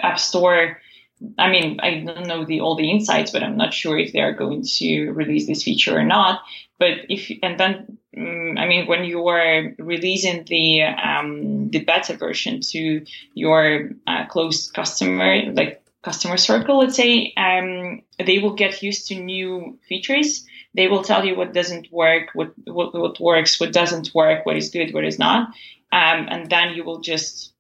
App 0.02 0.20
Store. 0.20 0.82
I 1.38 1.50
mean, 1.50 1.80
I 1.82 2.04
don't 2.06 2.28
know 2.28 2.46
the 2.46 2.62
all 2.62 2.76
the 2.76 2.92
insights, 2.92 3.32
but 3.32 3.44
I'm 3.44 3.58
not 3.58 3.74
sure 3.74 3.98
if 3.98 4.14
they 4.14 4.22
are 4.22 4.34
going 4.34 4.64
to 4.64 5.10
release 5.10 5.48
this 5.48 5.64
feature 5.64 5.98
or 5.98 6.04
not. 6.04 6.42
But 6.80 6.92
if 7.10 7.32
and 7.42 7.60
then 7.60 7.98
mm, 8.16 8.60
I 8.60 8.68
mean, 8.68 8.88
when 8.88 9.04
you 9.04 9.28
are 9.28 9.74
releasing 9.80 10.46
the 10.46 10.84
um, 10.84 11.72
the 11.72 11.84
beta 11.84 12.16
version 12.16 12.62
to 12.72 13.04
your 13.34 13.90
uh, 14.06 14.28
close 14.28 14.70
customer, 14.70 15.52
like 15.52 15.84
customer 16.08 16.38
circle, 16.38 16.80
let's 16.80 16.96
say, 16.96 17.34
um, 17.36 18.02
they 18.26 18.40
will 18.40 18.54
get 18.54 18.82
used 18.82 19.08
to 19.08 19.16
new 19.16 19.78
features. 19.90 20.46
They 20.74 20.88
will 20.88 21.04
tell 21.04 21.26
you 21.26 21.36
what 21.36 21.54
doesn't 21.54 21.92
work, 21.92 22.30
what, 22.34 22.54
what, 22.66 22.94
what 22.94 23.20
works, 23.20 23.60
what 23.60 23.74
doesn't 23.74 24.14
work, 24.14 24.46
what 24.46 24.56
is 24.56 24.70
good, 24.70 24.94
what 24.94 25.04
is 25.04 25.20
not. 25.20 25.50
Um, 25.92 26.28
and 26.30 26.50
then 26.50 26.76
you 26.76 26.86
will 26.86 27.02
just 27.02 27.54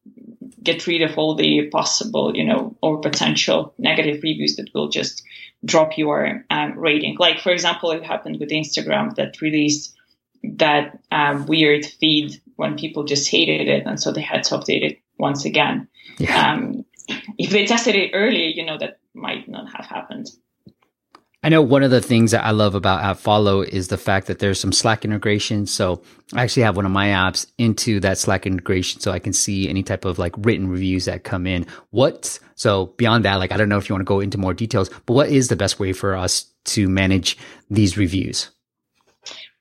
get 0.63 0.87
rid 0.87 1.01
of 1.01 1.17
all 1.17 1.35
the 1.35 1.67
possible, 1.67 2.35
you 2.37 2.45
know, 2.45 2.75
or 2.81 3.01
potential 3.01 3.73
negative 3.77 4.23
reviews 4.23 4.55
that 4.55 4.73
will 4.73 4.89
just 4.89 5.23
drop 5.65 5.97
your 5.97 6.45
um, 6.49 6.79
rating. 6.79 7.17
Like, 7.19 7.39
for 7.39 7.51
example, 7.51 7.91
it 7.91 8.03
happened 8.03 8.39
with 8.39 8.49
Instagram 8.49 9.15
that 9.15 9.41
released 9.41 9.93
that 10.43 10.99
um, 11.11 11.45
weird 11.47 11.85
feed 11.85 12.41
when 12.55 12.77
people 12.77 13.03
just 13.03 13.29
hated 13.29 13.67
it. 13.67 13.83
And 13.85 13.99
so 13.99 14.11
they 14.11 14.21
had 14.21 14.43
to 14.45 14.55
update 14.55 14.83
it 14.89 14.99
once 15.17 15.43
again. 15.43 15.87
Yeah. 16.17 16.53
Um, 16.53 16.85
if 17.37 17.51
they 17.51 17.65
tested 17.65 17.95
it 17.95 18.11
early, 18.13 18.53
you 18.55 18.65
know, 18.65 18.77
that 18.77 18.99
might 19.13 19.47
not 19.47 19.69
have 19.75 19.85
happened. 19.85 20.27
I 21.43 21.49
know 21.49 21.61
one 21.61 21.83
of 21.83 21.91
the 21.91 22.01
things 22.01 22.31
that 22.31 22.43
I 22.43 22.51
love 22.51 22.73
about 22.73 23.03
AppFollow 23.03 23.65
is 23.65 23.87
the 23.87 23.97
fact 23.97 24.27
that 24.27 24.39
there's 24.39 24.59
some 24.59 24.71
Slack 24.71 25.05
integration. 25.05 25.65
So 25.67 26.01
I 26.33 26.43
actually 26.43 26.63
have 26.63 26.75
one 26.75 26.85
of 26.85 26.91
my 26.91 27.07
apps 27.09 27.45
into 27.57 27.99
that 27.99 28.17
Slack 28.17 28.47
integration 28.47 29.01
so 29.01 29.11
I 29.11 29.19
can 29.19 29.33
see 29.33 29.69
any 29.69 29.83
type 29.83 30.03
of 30.03 30.17
like 30.19 30.33
written 30.39 30.67
reviews 30.67 31.05
that 31.05 31.23
come 31.23 31.45
in. 31.45 31.65
What, 31.91 32.39
so 32.55 32.87
beyond 32.97 33.23
that, 33.25 33.35
like, 33.35 33.51
I 33.51 33.57
don't 33.57 33.69
know 33.69 33.77
if 33.77 33.87
you 33.87 33.93
want 33.93 34.01
to 34.01 34.05
go 34.05 34.19
into 34.19 34.37
more 34.39 34.53
details, 34.53 34.89
but 35.05 35.13
what 35.13 35.29
is 35.29 35.47
the 35.47 35.55
best 35.55 35.79
way 35.79 35.93
for 35.93 36.15
us 36.15 36.51
to 36.65 36.89
manage 36.89 37.37
these 37.69 37.97
reviews? 37.97 38.49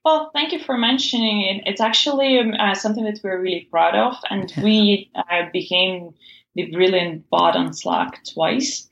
Well, 0.04 0.30
thank 0.32 0.52
you 0.52 0.60
for 0.60 0.78
mentioning 0.78 1.42
it. 1.42 1.62
It's 1.66 1.80
actually 1.80 2.38
um, 2.38 2.54
uh, 2.54 2.74
something 2.74 3.04
that 3.04 3.20
we're 3.22 3.40
really 3.40 3.68
proud 3.70 3.94
of, 3.94 4.14
and 4.30 4.52
we 4.62 5.10
uh, 5.14 5.50
became 5.52 6.14
the 6.56 6.70
brilliant 6.72 7.30
bot 7.30 7.54
on 7.54 7.72
Slack 7.72 8.22
twice. 8.24 8.88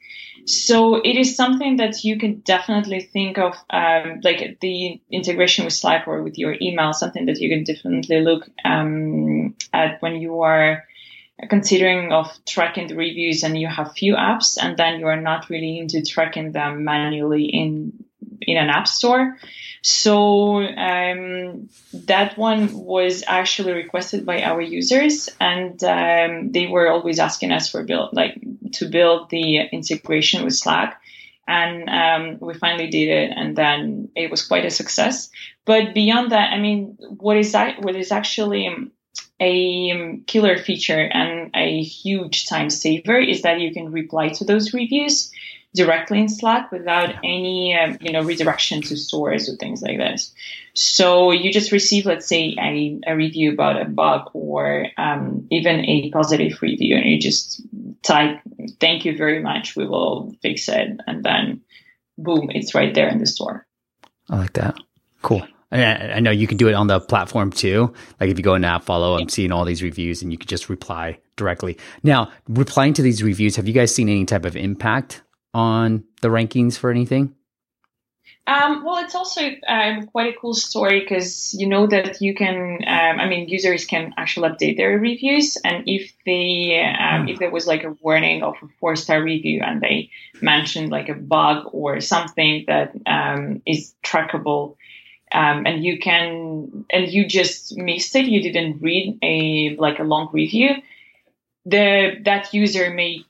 So 0.47 0.97
it 0.97 1.17
is 1.17 1.37
something 1.37 1.79
that 1.79 2.05
you 2.05 2.19
can 2.19 2.41
definitely 2.41 3.01
think 3.01 3.39
of, 3.39 3.55
um, 3.71 4.21
like 4.23 4.59
the 4.61 5.01
integration 5.11 5.65
with 5.65 5.73
Slack 5.73 6.07
or 6.07 6.23
with 6.23 6.39
your 6.39 6.55
email, 6.61 6.93
something 6.93 7.27
that 7.27 7.41
you 7.41 7.49
can 7.49 7.65
definitely 7.65 8.21
look 8.21 8.49
um, 8.65 9.57
at 9.73 10.03
when 10.03 10.17
you 10.17 10.43
are 10.43 10.85
considering 11.49 12.13
of 12.13 12.31
tracking 12.47 12.89
the 12.89 12.95
reviews 12.95 13.43
and 13.43 13.59
you 13.59 13.67
have 13.67 13.93
few 13.93 14.15
apps 14.15 14.57
and 14.61 14.77
then 14.77 15.01
you 15.01 15.07
are 15.07 15.21
not 15.21 15.51
really 15.51 15.79
into 15.79 16.03
tracking 16.03 16.53
them 16.53 16.85
manually 16.85 17.45
in 17.45 18.04
in 18.41 18.57
an 18.57 18.71
app 18.71 18.89
store. 18.89 19.37
So 19.83 20.63
um, 20.63 21.69
that 21.93 22.39
one 22.39 22.73
was 22.73 23.23
actually 23.27 23.73
requested 23.73 24.25
by 24.25 24.43
our 24.43 24.61
users, 24.61 25.29
and 25.41 25.83
um, 25.85 26.53
they 26.53 26.67
were 26.67 26.89
always 26.89 27.19
asking 27.19 27.53
us 27.53 27.71
for 27.71 27.85
build 27.85 28.15
like 28.15 28.41
to 28.73 28.89
build 28.89 29.29
the 29.31 29.59
integration 29.59 30.45
with 30.45 30.55
Slack. 30.55 31.01
And 31.47 31.91
um, 31.91 32.39
we 32.41 32.55
finally 32.55 32.89
did 32.89 33.09
it, 33.09 33.33
and 33.37 33.55
then 33.55 34.09
it 34.17 34.31
was 34.31 34.47
quite 34.47 34.65
a 34.65 34.71
success. 34.71 35.29
But 35.67 35.93
beyond 35.93 36.33
that, 36.33 36.55
I 36.55 36.59
mean, 36.59 36.97
what 37.19 37.37
is 37.37 37.53
that? 37.53 37.83
What 37.83 37.95
is 37.95 38.11
actually 38.11 38.91
a 39.41 40.21
killer 40.27 40.57
feature 40.57 41.01
and 41.01 41.51
a 41.55 41.83
huge 41.83 42.47
time 42.47 42.71
saver 42.71 43.19
is 43.19 43.43
that 43.43 43.61
you 43.61 43.73
can 43.73 43.93
reply 43.93 44.29
to 44.29 44.45
those 44.45 44.73
reviews 44.73 45.31
directly 45.75 46.21
in 46.21 46.29
Slack 46.29 46.71
without 46.71 47.11
any, 47.25 47.77
um, 47.77 47.99
you 48.01 48.13
know, 48.13 48.23
redirection 48.23 48.81
to 48.83 48.97
stores 48.97 49.49
or 49.49 49.57
things 49.57 49.83
like 49.83 49.99
this. 49.99 50.33
So 50.75 51.33
you 51.33 51.53
just 51.53 51.73
receive, 51.73 52.07
let's 52.07 52.27
say, 52.27 52.57
a, 52.59 53.01
a 53.07 53.17
review 53.17 53.53
about 53.53 53.81
a 53.81 53.85
bug 53.85 54.31
or 54.33 54.87
um, 54.97 55.47
even 55.51 55.85
a 55.85 56.11
positive 56.11 56.61
review, 56.63 56.97
and 56.97 57.07
you 57.07 57.19
just 57.19 57.61
type, 58.03 58.41
"Thank 58.81 59.05
you 59.05 59.17
very 59.17 59.41
much. 59.43 59.77
We 59.77 59.87
will 59.87 60.35
fix 60.43 60.69
it," 60.69 61.01
and 61.07 61.25
then, 61.25 61.61
boom, 62.19 62.51
it's 62.51 62.75
right 62.75 62.95
there 62.95 63.09
in 63.09 63.19
the 63.19 63.27
store. 63.27 63.67
I 64.31 64.39
like 64.39 64.55
that. 64.55 64.77
Cool. 65.23 65.47
I 65.71 66.21
know 66.21 66.31
you 66.31 66.47
can 66.47 66.57
do 66.57 66.69
it 66.69 66.75
on 66.75 66.87
the 66.87 67.01
platform 67.01 67.51
too. 67.51 67.93
Like 68.21 68.31
if 68.31 68.39
you 68.39 68.45
go 68.45 68.55
into 68.55 68.69
AppFollow, 68.69 69.21
I'm 69.21 69.29
seeing 69.29 69.51
all 69.51 69.65
these 69.65 69.83
reviews 69.83 70.23
and 70.23 70.31
you 70.31 70.39
can 70.39 70.47
just 70.47 70.69
reply 70.69 71.19
directly. 71.35 71.79
Now, 72.05 72.31
replying 72.49 72.93
to 72.93 73.03
these 73.03 73.25
reviews, 73.25 73.57
have 73.57 73.67
you 73.67 73.75
guys 73.75 73.93
seen 73.93 74.09
any 74.09 74.25
type 74.25 74.45
of 74.45 74.55
impact 74.57 75.23
on 75.55 76.05
the 76.21 76.29
rankings 76.29 76.77
for 76.77 76.91
anything? 76.91 77.35
Um, 78.47 78.85
well, 78.85 79.03
it's 79.03 79.15
also 79.15 79.41
um, 79.67 80.07
quite 80.07 80.35
a 80.35 80.39
cool 80.39 80.53
story 80.53 81.01
because 81.01 81.55
you 81.55 81.67
know 81.67 81.87
that 81.87 82.21
you 82.21 82.35
can. 82.35 82.79
Um, 82.87 83.21
I 83.21 83.27
mean, 83.27 83.49
users 83.49 83.87
can 83.87 84.13
actually 84.19 84.51
update 84.51 84.77
their 84.77 84.99
reviews, 84.99 85.57
and 85.65 85.85
if 85.87 86.13
they 86.27 86.95
um, 87.01 87.27
if 87.27 87.39
there 87.39 87.51
was 87.51 87.67
like 87.67 87.85
a 87.85 87.97
warning 88.03 88.43
of 88.43 88.55
a 88.63 88.67
four 88.81 88.97
star 88.97 89.23
review 89.23 89.63
and 89.65 89.81
they 89.81 90.11
mentioned 90.43 90.91
like 90.91 91.09
a 91.09 91.15
bug 91.15 91.71
or 91.73 92.03
something 92.03 92.65
that 92.67 92.93
um, 93.07 93.63
is 93.65 93.95
trackable, 94.05 94.77
um, 95.33 95.65
and 95.65 95.83
you 95.83 95.99
can 95.99 96.85
and 96.91 97.11
you 97.11 97.27
just 97.27 97.75
missed 97.79 98.15
it, 98.15 98.27
you 98.27 98.43
didn't 98.43 98.83
read 98.83 99.19
a 99.23 99.75
like 99.77 100.01
a 100.01 100.05
long 100.05 100.29
review, 100.35 100.69
the 101.65 102.17
that 102.25 102.53
user 102.53 102.91
may 102.91 103.25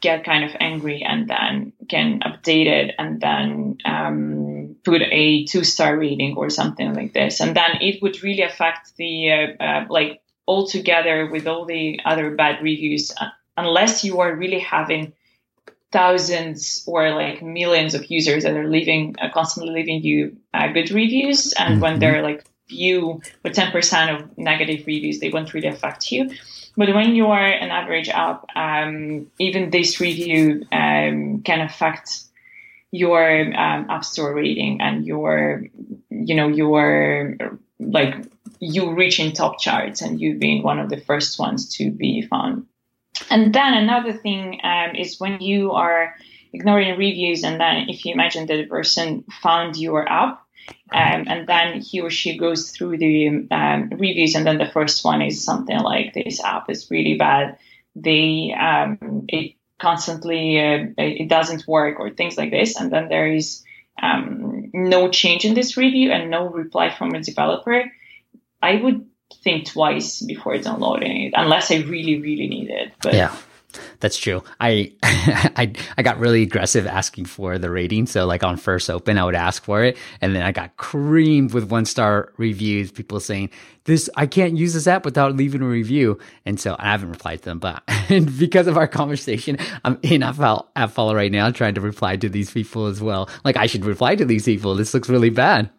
get 0.00 0.24
kind 0.24 0.44
of 0.44 0.50
angry 0.60 1.02
and 1.02 1.28
then 1.28 1.72
can 1.88 2.20
update 2.20 2.66
it 2.66 2.94
and 2.98 3.20
then 3.20 3.78
um, 3.84 4.76
put 4.84 5.02
a 5.02 5.44
two 5.44 5.64
star 5.64 5.96
rating 5.96 6.36
or 6.36 6.50
something 6.50 6.94
like 6.94 7.12
this. 7.12 7.40
And 7.40 7.56
then 7.56 7.78
it 7.80 8.02
would 8.02 8.22
really 8.22 8.42
affect 8.42 8.96
the, 8.96 9.32
uh, 9.32 9.62
uh, 9.62 9.86
like, 9.88 10.22
all 10.46 10.66
together 10.66 11.28
with 11.30 11.46
all 11.46 11.64
the 11.64 11.98
other 12.04 12.30
bad 12.30 12.62
reviews, 12.62 13.12
uh, 13.20 13.28
unless 13.56 14.04
you 14.04 14.20
are 14.20 14.34
really 14.34 14.60
having 14.60 15.12
thousands 15.90 16.84
or 16.86 17.10
like 17.10 17.42
millions 17.42 17.94
of 17.94 18.10
users 18.10 18.44
that 18.44 18.56
are 18.56 18.68
leaving, 18.68 19.16
uh, 19.20 19.28
constantly 19.32 19.72
leaving 19.72 20.02
you 20.02 20.36
uh, 20.54 20.68
good 20.68 20.90
reviews. 20.90 21.52
And 21.54 21.74
mm-hmm. 21.74 21.82
when 21.82 21.98
they're 21.98 22.22
like 22.22 22.44
few 22.68 23.22
or 23.44 23.50
10% 23.50 24.14
of 24.14 24.38
negative 24.38 24.86
reviews, 24.86 25.20
they 25.20 25.30
won't 25.30 25.54
really 25.54 25.68
affect 25.68 26.12
you. 26.12 26.30
But 26.76 26.94
when 26.94 27.14
you 27.14 27.28
are 27.28 27.46
an 27.46 27.70
average 27.70 28.08
app, 28.08 28.44
um, 28.54 29.30
even 29.38 29.70
this 29.70 30.00
review 30.00 30.66
um, 30.70 31.42
can 31.42 31.60
affect 31.60 32.24
your 32.90 33.40
um, 33.40 33.90
app 33.90 34.04
store 34.04 34.34
rating 34.34 34.80
and 34.80 35.06
your, 35.06 35.64
you 36.10 36.34
know, 36.34 36.48
your 36.48 37.36
like 37.78 38.14
you 38.60 38.94
reaching 38.94 39.32
top 39.32 39.58
charts 39.58 40.02
and 40.02 40.20
you 40.20 40.38
being 40.38 40.62
one 40.62 40.78
of 40.78 40.88
the 40.88 41.00
first 41.00 41.38
ones 41.38 41.76
to 41.76 41.90
be 41.90 42.22
found. 42.22 42.66
And 43.30 43.54
then 43.54 43.74
another 43.74 44.12
thing 44.12 44.60
um, 44.62 44.94
is 44.94 45.18
when 45.18 45.40
you 45.40 45.72
are 45.72 46.14
ignoring 46.52 46.98
reviews, 46.98 47.44
and 47.44 47.60
then 47.60 47.88
if 47.88 48.04
you 48.04 48.12
imagine 48.12 48.46
that 48.46 48.56
the 48.56 48.66
person 48.66 49.24
found 49.42 49.76
your 49.76 50.08
app 50.08 50.45
um, 50.92 51.24
and 51.26 51.46
then 51.46 51.80
he 51.80 52.00
or 52.00 52.10
she 52.10 52.38
goes 52.38 52.70
through 52.70 52.98
the 52.98 53.46
um, 53.50 53.90
reviews, 53.90 54.34
and 54.34 54.46
then 54.46 54.58
the 54.58 54.70
first 54.70 55.04
one 55.04 55.22
is 55.22 55.44
something 55.44 55.78
like 55.78 56.14
this 56.14 56.42
app 56.42 56.70
is 56.70 56.90
really 56.90 57.16
bad. 57.16 57.58
They 57.94 58.54
um, 58.58 59.26
it 59.28 59.54
constantly 59.78 60.60
uh, 60.60 60.86
it 60.96 61.28
doesn't 61.28 61.66
work 61.66 61.98
or 61.98 62.10
things 62.10 62.36
like 62.36 62.50
this, 62.50 62.76
and 62.76 62.92
then 62.92 63.08
there 63.08 63.32
is 63.32 63.64
um, 64.00 64.70
no 64.72 65.10
change 65.10 65.44
in 65.44 65.54
this 65.54 65.76
review 65.76 66.12
and 66.12 66.30
no 66.30 66.48
reply 66.48 66.94
from 66.94 67.14
a 67.14 67.22
developer. 67.22 67.84
I 68.62 68.76
would 68.76 69.06
think 69.42 69.66
twice 69.72 70.22
before 70.22 70.56
downloading 70.58 71.26
it, 71.26 71.34
unless 71.36 71.70
I 71.70 71.76
really 71.78 72.20
really 72.20 72.48
need 72.48 72.70
it. 72.70 72.92
But 73.02 73.14
yeah 73.14 73.36
that's 74.00 74.18
true. 74.18 74.42
I, 74.60 74.92
I, 75.02 75.72
I 75.96 76.02
got 76.02 76.18
really 76.18 76.42
aggressive 76.42 76.86
asking 76.86 77.26
for 77.26 77.58
the 77.58 77.70
rating. 77.70 78.06
So 78.06 78.26
like 78.26 78.44
on 78.44 78.56
first 78.56 78.90
open, 78.90 79.18
I 79.18 79.24
would 79.24 79.34
ask 79.34 79.62
for 79.64 79.82
it. 79.82 79.96
And 80.20 80.34
then 80.34 80.42
I 80.42 80.52
got 80.52 80.76
creamed 80.76 81.52
with 81.52 81.70
one 81.70 81.84
star 81.84 82.32
reviews, 82.36 82.90
people 82.90 83.20
saying 83.20 83.50
this, 83.84 84.10
I 84.16 84.26
can't 84.26 84.56
use 84.56 84.74
this 84.74 84.86
app 84.86 85.04
without 85.04 85.36
leaving 85.36 85.62
a 85.62 85.66
review. 85.66 86.18
And 86.44 86.58
so 86.60 86.76
I 86.78 86.90
haven't 86.90 87.10
replied 87.10 87.38
to 87.38 87.44
them, 87.44 87.58
but 87.58 87.82
because 88.38 88.66
of 88.66 88.76
our 88.76 88.88
conversation, 88.88 89.58
I'm 89.84 89.98
in 90.02 90.22
AppFollow 90.22 91.14
right 91.14 91.32
now 91.32 91.50
trying 91.50 91.74
to 91.74 91.80
reply 91.80 92.16
to 92.16 92.28
these 92.28 92.50
people 92.50 92.86
as 92.86 93.00
well. 93.00 93.28
Like 93.44 93.56
I 93.56 93.66
should 93.66 93.84
reply 93.84 94.16
to 94.16 94.24
these 94.24 94.44
people. 94.44 94.74
This 94.74 94.92
looks 94.92 95.08
really 95.08 95.30
bad. 95.30 95.70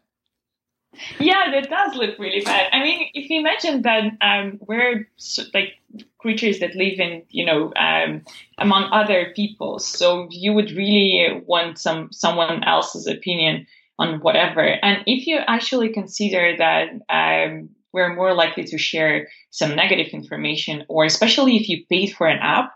Yeah, 1.19 1.51
that 1.51 1.69
does 1.69 1.95
look 1.95 2.17
really 2.17 2.41
bad. 2.41 2.69
I 2.71 2.81
mean, 2.81 3.09
if 3.13 3.29
you 3.29 3.39
imagine 3.39 3.83
that 3.83 4.13
um, 4.21 4.59
we're 4.61 5.07
like 5.53 5.73
creatures 6.17 6.59
that 6.59 6.75
live 6.75 6.99
in, 6.99 7.23
you 7.29 7.45
know, 7.45 7.71
um, 7.75 8.23
among 8.57 8.89
other 8.91 9.31
people, 9.35 9.79
so 9.79 10.27
you 10.31 10.53
would 10.53 10.71
really 10.71 11.43
want 11.45 11.77
some 11.77 12.09
someone 12.11 12.63
else's 12.63 13.05
opinion 13.07 13.67
on 13.99 14.19
whatever. 14.21 14.61
And 14.61 15.03
if 15.05 15.27
you 15.27 15.37
actually 15.47 15.89
consider 15.89 16.55
that 16.57 16.89
um, 17.09 17.69
we're 17.93 18.15
more 18.15 18.33
likely 18.33 18.63
to 18.65 18.77
share 18.77 19.27
some 19.51 19.75
negative 19.75 20.13
information, 20.13 20.83
or 20.87 21.05
especially 21.05 21.57
if 21.57 21.69
you 21.69 21.85
paid 21.89 22.13
for 22.13 22.27
an 22.27 22.39
app, 22.39 22.71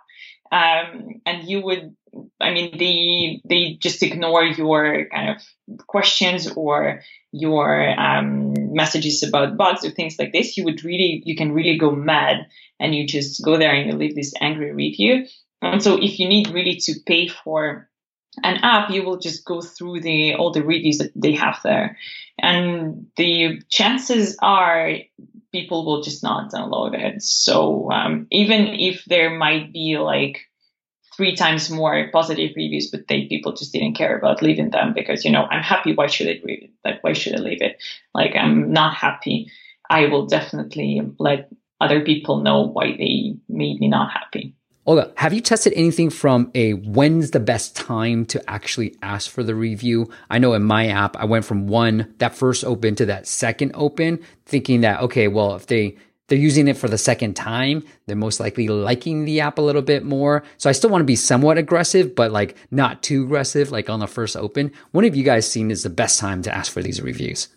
um, 0.51 1.21
and 1.25 1.47
you 1.47 1.61
would 1.61 1.95
I 2.39 2.51
mean, 2.51 2.77
they 2.77 3.41
they 3.45 3.77
just 3.79 4.03
ignore 4.03 4.43
your 4.43 5.05
kind 5.05 5.29
of 5.29 5.87
questions 5.87 6.51
or 6.51 7.01
your 7.31 7.99
um, 7.99 8.73
messages 8.73 9.23
about 9.23 9.57
bugs 9.57 9.85
or 9.85 9.91
things 9.91 10.17
like 10.19 10.33
this. 10.33 10.57
You 10.57 10.65
would 10.65 10.83
really, 10.83 11.23
you 11.25 11.35
can 11.35 11.53
really 11.53 11.77
go 11.77 11.91
mad, 11.91 12.47
and 12.79 12.93
you 12.93 13.07
just 13.07 13.43
go 13.43 13.57
there 13.57 13.73
and 13.73 13.89
you 13.89 13.95
leave 13.95 14.15
this 14.15 14.33
angry 14.41 14.73
review. 14.73 15.25
And 15.61 15.81
so, 15.81 15.97
if 16.01 16.19
you 16.19 16.27
need 16.27 16.49
really 16.49 16.77
to 16.81 16.95
pay 17.05 17.27
for 17.27 17.89
an 18.43 18.57
app, 18.63 18.89
you 18.89 19.03
will 19.03 19.17
just 19.17 19.45
go 19.45 19.61
through 19.61 20.01
the 20.01 20.35
all 20.35 20.51
the 20.51 20.63
reviews 20.63 20.97
that 20.97 21.11
they 21.15 21.33
have 21.33 21.59
there, 21.63 21.97
and 22.39 23.07
the 23.15 23.61
chances 23.69 24.37
are 24.41 24.95
people 25.51 25.85
will 25.85 26.01
just 26.01 26.23
not 26.23 26.51
download 26.51 26.93
it. 26.93 27.21
So 27.21 27.91
um, 27.91 28.27
even 28.31 28.67
if 28.67 29.03
there 29.05 29.37
might 29.37 29.73
be 29.73 29.97
like 29.97 30.47
three 31.15 31.35
times 31.35 31.69
more 31.69 32.09
positive 32.11 32.51
reviews, 32.55 32.89
but 32.89 33.07
they 33.07 33.25
people 33.25 33.53
just 33.53 33.73
didn't 33.73 33.95
care 33.95 34.17
about 34.17 34.41
leaving 34.41 34.69
them 34.69 34.93
because 34.93 35.25
you 35.25 35.31
know 35.31 35.45
I'm 35.45 35.63
happy. 35.63 35.93
Why 35.93 36.07
should 36.07 36.27
I 36.27 36.39
leave 36.43 36.63
it? 36.63 36.71
Like 36.83 37.03
why 37.03 37.13
should 37.13 37.35
I 37.35 37.39
leave 37.39 37.61
it? 37.61 37.81
Like 38.13 38.35
I'm 38.35 38.71
not 38.71 38.95
happy. 38.95 39.51
I 39.89 40.05
will 40.07 40.25
definitely 40.25 41.01
let 41.19 41.49
other 41.81 42.01
people 42.01 42.41
know 42.41 42.61
why 42.61 42.95
they 42.97 43.35
made 43.49 43.79
me 43.79 43.87
not 43.89 44.11
happy. 44.11 44.55
Olga, 44.85 45.13
have 45.17 45.31
you 45.31 45.41
tested 45.41 45.73
anything 45.75 46.09
from 46.09 46.49
a 46.55 46.73
when's 46.73 47.31
the 47.31 47.39
best 47.39 47.75
time 47.75 48.25
to 48.25 48.49
actually 48.49 48.95
ask 49.03 49.29
for 49.29 49.43
the 49.43 49.53
review? 49.53 50.09
I 50.29 50.39
know 50.39 50.53
in 50.53 50.63
my 50.63 50.87
app, 50.87 51.15
I 51.17 51.25
went 51.25 51.45
from 51.45 51.67
one, 51.67 52.15
that 52.17 52.33
first 52.33 52.65
open 52.65 52.95
to 52.95 53.05
that 53.05 53.27
second 53.27 53.73
open, 53.75 54.19
thinking 54.47 54.81
that, 54.81 55.01
okay, 55.01 55.27
well, 55.27 55.55
if 55.55 55.67
they, 55.67 55.97
they're 56.31 56.39
using 56.39 56.69
it 56.69 56.77
for 56.77 56.87
the 56.87 56.97
second 56.97 57.33
time, 57.35 57.83
they're 58.07 58.15
most 58.15 58.39
likely 58.39 58.69
liking 58.69 59.25
the 59.25 59.41
app 59.41 59.57
a 59.57 59.61
little 59.61 59.81
bit 59.81 60.05
more. 60.05 60.43
So 60.57 60.69
I 60.69 60.71
still 60.71 60.89
want 60.89 61.01
to 61.01 61.05
be 61.05 61.17
somewhat 61.17 61.57
aggressive, 61.57 62.15
but 62.15 62.31
like 62.31 62.55
not 62.71 63.03
too 63.03 63.25
aggressive, 63.25 63.69
like 63.69 63.89
on 63.89 63.99
the 63.99 64.07
first 64.07 64.37
open. 64.37 64.71
When 64.91 65.03
have 65.03 65.13
you 65.13 65.25
guys 65.25 65.51
seen 65.51 65.71
is 65.71 65.83
the 65.83 65.89
best 65.89 66.21
time 66.21 66.41
to 66.43 66.55
ask 66.55 66.71
for 66.71 66.81
these 66.81 67.01
reviews? 67.01 67.49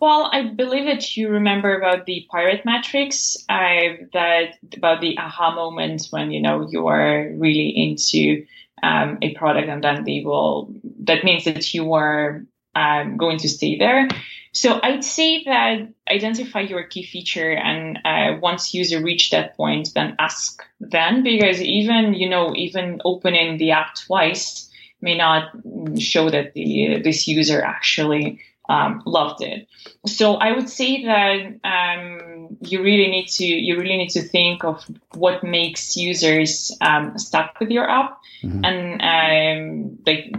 Well, 0.00 0.30
I 0.32 0.44
believe 0.44 0.86
that 0.86 1.18
you 1.18 1.28
remember 1.28 1.76
about 1.76 2.06
the 2.06 2.26
pirate 2.30 2.64
metrics, 2.64 3.36
uh, 3.50 4.00
that 4.14 4.54
about 4.74 5.02
the 5.02 5.18
aha 5.18 5.54
moments 5.54 6.10
when 6.10 6.30
you 6.30 6.40
know 6.40 6.66
you 6.70 6.86
are 6.86 7.30
really 7.34 7.68
into 7.68 8.46
um, 8.82 9.18
a 9.20 9.34
product, 9.34 9.68
and 9.68 9.84
then 9.84 10.04
they 10.04 10.22
will. 10.24 10.74
That 11.00 11.24
means 11.24 11.44
that 11.44 11.74
you 11.74 11.92
are 11.92 12.42
um, 12.74 13.18
going 13.18 13.36
to 13.40 13.50
stay 13.50 13.76
there. 13.76 14.08
So 14.52 14.80
I'd 14.82 15.04
say 15.04 15.44
that 15.44 15.88
identify 16.08 16.60
your 16.60 16.82
key 16.84 17.04
feature, 17.04 17.52
and 17.52 17.98
uh, 18.04 18.38
once 18.40 18.74
user 18.74 19.02
reach 19.02 19.30
that 19.30 19.56
point, 19.56 19.90
then 19.94 20.16
ask 20.18 20.62
then, 20.80 21.22
because 21.22 21.60
even 21.62 22.14
you 22.14 22.28
know 22.28 22.54
even 22.56 23.00
opening 23.04 23.58
the 23.58 23.70
app 23.70 23.94
twice 23.94 24.68
may 25.00 25.16
not 25.16 25.50
show 25.98 26.30
that 26.30 26.54
the 26.54 27.00
this 27.02 27.28
user 27.28 27.62
actually 27.62 28.40
um, 28.68 29.02
loved 29.04 29.42
it. 29.42 29.68
So 30.06 30.34
I 30.34 30.52
would 30.52 30.68
say 30.68 31.04
that 31.04 31.60
um, 31.64 32.56
you 32.60 32.82
really 32.82 33.08
need 33.08 33.28
to 33.28 33.44
you 33.44 33.78
really 33.78 33.96
need 33.96 34.10
to 34.10 34.22
think 34.22 34.64
of 34.64 34.84
what 35.14 35.42
makes 35.44 35.96
users 35.96 36.76
um, 36.80 37.18
stuck 37.18 37.58
with 37.60 37.70
your 37.70 37.88
app, 37.88 38.18
mm-hmm. 38.42 38.64
and 38.64 39.02
um, 39.02 39.98
like 40.06 40.34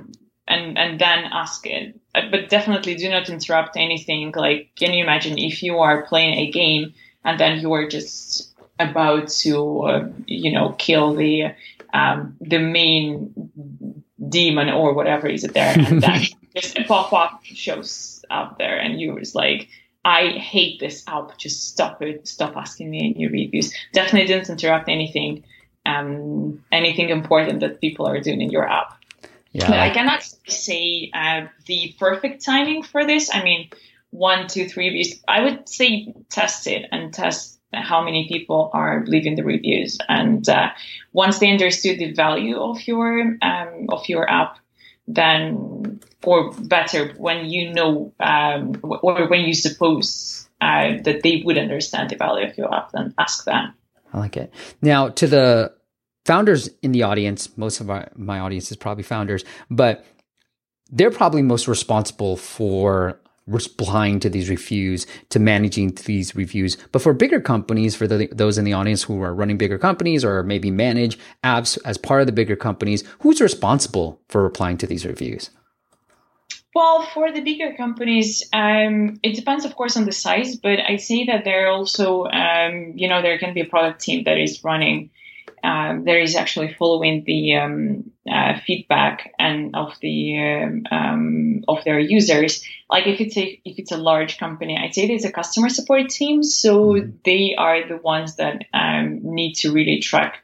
and 0.52 0.78
and 0.78 1.00
then 1.00 1.26
ask 1.32 1.66
it. 1.66 2.00
Uh, 2.14 2.22
but 2.30 2.50
definitely 2.50 2.96
do 2.96 3.10
not 3.10 3.30
interrupt 3.30 3.78
anything. 3.78 4.32
Like, 4.36 4.72
can 4.76 4.94
you 4.94 5.04
imagine 5.04 5.38
if 5.38 5.64
you 5.64 5.80
are 5.80 6.06
playing 6.06 6.38
a 6.38 6.52
game 6.52 6.94
and 7.24 7.40
then 7.40 7.60
you 7.60 7.72
are 7.74 7.88
just 7.88 8.54
about 8.80 9.30
to 9.30 9.82
uh, 9.82 10.10
you 10.26 10.52
know 10.52 10.76
kill 10.78 11.16
the 11.16 11.54
um, 11.94 12.36
the 12.42 12.60
main 12.60 13.34
demon 14.30 14.70
or 14.70 14.94
whatever 14.94 15.28
is 15.28 15.44
it 15.44 15.54
there, 15.54 15.74
and 15.78 16.02
then 16.02 16.22
just 16.56 16.78
a 16.78 16.84
pop 16.84 17.14
up 17.14 17.42
shows 17.44 18.24
out 18.30 18.58
there 18.58 18.78
and 18.78 19.00
you 19.00 19.14
was 19.14 19.36
like, 19.36 19.68
I 20.04 20.30
hate 20.30 20.80
this 20.80 21.04
app. 21.08 21.38
Just 21.38 21.68
stop 21.68 22.02
it. 22.02 22.28
Stop 22.28 22.58
asking 22.58 22.90
me 22.90 23.14
any 23.16 23.28
reviews. 23.28 23.74
Definitely 23.94 24.28
didn't 24.28 24.50
interrupt 24.50 24.90
anything, 24.90 25.44
um, 25.86 26.64
anything 26.72 27.10
important 27.10 27.60
that 27.60 27.82
people 27.82 28.08
are 28.08 28.20
doing 28.20 28.42
in 28.42 28.50
your 28.50 28.68
app. 28.68 28.98
Yeah. 29.52 29.68
But 29.68 29.80
I 29.80 29.90
cannot 29.90 30.24
say 30.48 31.12
uh, 31.14 31.48
the 31.66 31.96
perfect 32.00 32.46
timing 32.46 32.84
for 32.84 33.06
this. 33.06 33.30
I 33.34 33.44
mean, 33.44 33.70
one, 34.12 34.48
two, 34.48 34.68
three 34.68 34.88
reviews. 34.88 35.22
I 35.28 35.44
would 35.44 35.68
say 35.68 36.14
test 36.30 36.68
it 36.68 36.88
and 36.92 37.14
test 37.14 37.60
how 37.74 38.04
many 38.04 38.28
people 38.28 38.70
are 38.74 39.06
leaving 39.06 39.36
the 39.36 39.44
reviews. 39.44 39.98
And 40.08 40.48
uh, 40.48 40.70
once 41.14 41.40
they 41.40 41.50
understood 41.50 42.00
the 42.00 42.14
value 42.14 42.58
of 42.60 42.86
your 42.88 43.38
um, 43.42 43.88
of 43.90 44.08
your 44.08 44.30
app, 44.30 44.58
then 45.08 46.00
or 46.24 46.52
better 46.54 47.14
when 47.18 47.50
you 47.50 47.74
know 47.74 48.14
um, 48.20 48.80
or 48.84 49.28
when 49.28 49.42
you 49.42 49.54
suppose 49.54 50.48
uh, 50.62 50.94
that 51.04 51.22
they 51.24 51.42
would 51.44 51.58
understand 51.58 52.10
the 52.10 52.16
value 52.16 52.48
of 52.48 52.58
your 52.58 52.74
app 52.74 52.92
then 52.92 53.14
ask 53.18 53.46
them 53.46 53.74
i 54.14 54.20
like 54.20 54.38
it 54.38 54.54
now 54.82 55.10
to 55.10 55.28
the 55.28 55.74
founders 56.32 56.70
in 56.82 56.92
the 56.92 57.04
audience 57.04 57.40
most 57.58 57.82
of 57.82 57.90
our, 57.90 58.04
my 58.16 58.40
audience 58.40 58.72
is 58.72 58.78
probably 58.78 59.04
founders 59.04 59.44
but 59.70 60.06
they're 60.92 61.16
probably 61.22 61.42
most 61.42 61.68
responsible 61.68 62.36
for 62.36 63.20
replying 63.48 64.20
to 64.20 64.30
these 64.30 64.50
reviews, 64.50 65.08
to 65.30 65.40
managing 65.40 65.90
these 66.06 66.36
reviews. 66.36 66.78
But 66.92 67.02
for 67.02 67.14
bigger 67.14 67.40
companies, 67.40 67.96
for 67.96 68.08
the, 68.08 68.28
those 68.32 68.58
in 68.58 68.66
the 68.66 68.74
audience 68.74 69.04
who 69.04 69.22
are 69.22 69.34
running 69.34 69.58
bigger 69.58 69.78
companies 69.78 70.24
or 70.24 70.44
maybe 70.44 70.72
manage 70.72 71.18
apps 71.44 71.78
as 71.86 71.98
part 71.98 72.22
of 72.22 72.28
the 72.28 72.34
bigger 72.34 72.56
companies, 72.56 73.04
who's 73.20 73.42
responsible 73.42 74.22
for 74.30 74.44
replying 74.44 74.78
to 74.78 74.88
these 74.88 75.06
reviews? 75.06 75.50
Well, 76.74 77.04
for 77.14 77.32
the 77.32 77.42
bigger 77.42 77.74
companies, 77.76 78.48
um, 78.54 79.20
it 79.24 79.36
depends, 79.36 79.66
of 79.66 79.76
course, 79.76 79.98
on 79.98 80.06
the 80.06 80.14
size. 80.14 80.56
But 80.56 80.80
I 80.80 80.96
say 80.96 81.26
that 81.26 81.44
there 81.44 81.68
also, 81.68 82.26
um, 82.26 82.94
you 82.96 83.10
know, 83.10 83.22
there 83.22 83.38
can 83.38 83.54
be 83.54 83.62
a 83.62 83.66
product 83.66 84.02
team 84.02 84.24
that 84.24 84.38
is 84.38 84.64
running 84.64 85.10
um, 85.64 86.04
there 86.06 86.20
is 86.20 86.36
actually 86.36 86.74
following 86.74 87.24
the 87.26 87.56
um, 87.56 88.12
uh, 88.30 88.60
feedback 88.66 89.34
and 89.38 89.76
of 89.76 89.94
the 90.02 90.38
um, 90.40 90.84
um, 90.92 91.64
of 91.68 91.84
their 91.84 92.00
users. 92.00 92.64
Like 92.90 93.08
if 93.08 93.22
it's 93.22 93.38
a 93.38 93.62
if 93.66 93.78
it's 93.80 93.92
a 93.92 93.98
large 93.98 94.38
company, 94.38 94.78
I'd 94.78 94.94
say 94.94 95.08
there's 95.08 95.26
a 95.26 95.32
customer 95.32 95.70
support 95.70 96.10
team, 96.10 96.44
so 96.44 96.94
mm-hmm. 96.94 97.12
they 97.24 97.56
are 97.58 97.88
the 97.88 97.98
ones 97.98 98.38
that 98.38 98.64
um, 98.74 99.20
need 99.24 99.54
to 99.56 99.72
really 99.72 100.00
track 100.00 100.44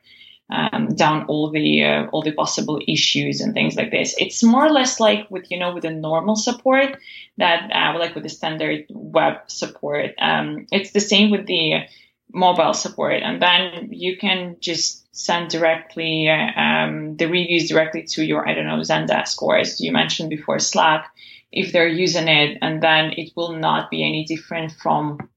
um, 0.49 0.89
down 0.95 1.25
all 1.25 1.49
the 1.49 1.84
uh, 1.84 2.06
all 2.12 2.21
the 2.21 2.32
possible 2.32 2.80
issues 2.88 3.41
and 3.41 3.53
things 3.53 3.75
like 3.75 3.91
this. 3.91 4.15
It's 4.17 4.43
more 4.43 4.65
or 4.65 4.71
less 4.71 4.99
like 4.99 5.30
with 5.32 5.49
you 5.49 5.60
know 5.60 5.73
with 5.73 5.84
the 5.84 5.91
normal 5.91 6.36
support 6.36 6.97
that 7.38 7.71
uh, 7.71 7.97
like 7.97 8.13
with 8.13 8.23
the 8.23 8.30
standard 8.30 8.86
web 8.89 9.38
support. 9.47 10.13
it's 10.17 10.91
the 10.91 10.99
same 10.99 11.32
with 11.32 11.47
the 11.47 11.88
mobile 12.32 12.73
support, 12.73 13.21
and 13.23 13.41
then 13.41 13.89
you 13.91 14.17
can 14.17 14.58
just 14.60 15.07
send 15.17 15.49
directly 15.49 16.30
um, 16.30 17.17
the 17.17 17.25
reviews 17.25 17.69
directly 17.69 18.03
to 18.03 18.23
your 18.23 18.47
I 18.47 18.53
don't 18.53 18.67
know 18.67 18.80
Zendesk 18.80 19.41
or 19.41 19.58
as 19.58 19.82
you 19.82 19.91
mentioned 19.91 20.30
before 20.30 20.60
Slack 20.60 21.12
if 21.51 21.71
they're 21.71 21.88
using 21.88 22.27
it, 22.27 22.58
and 22.62 22.82
then 22.82 23.13
it 23.17 23.32
will 23.36 23.53
not 23.53 23.89
be 23.89 24.03
any 24.03 24.25
different 24.25 24.73
from 24.73 25.30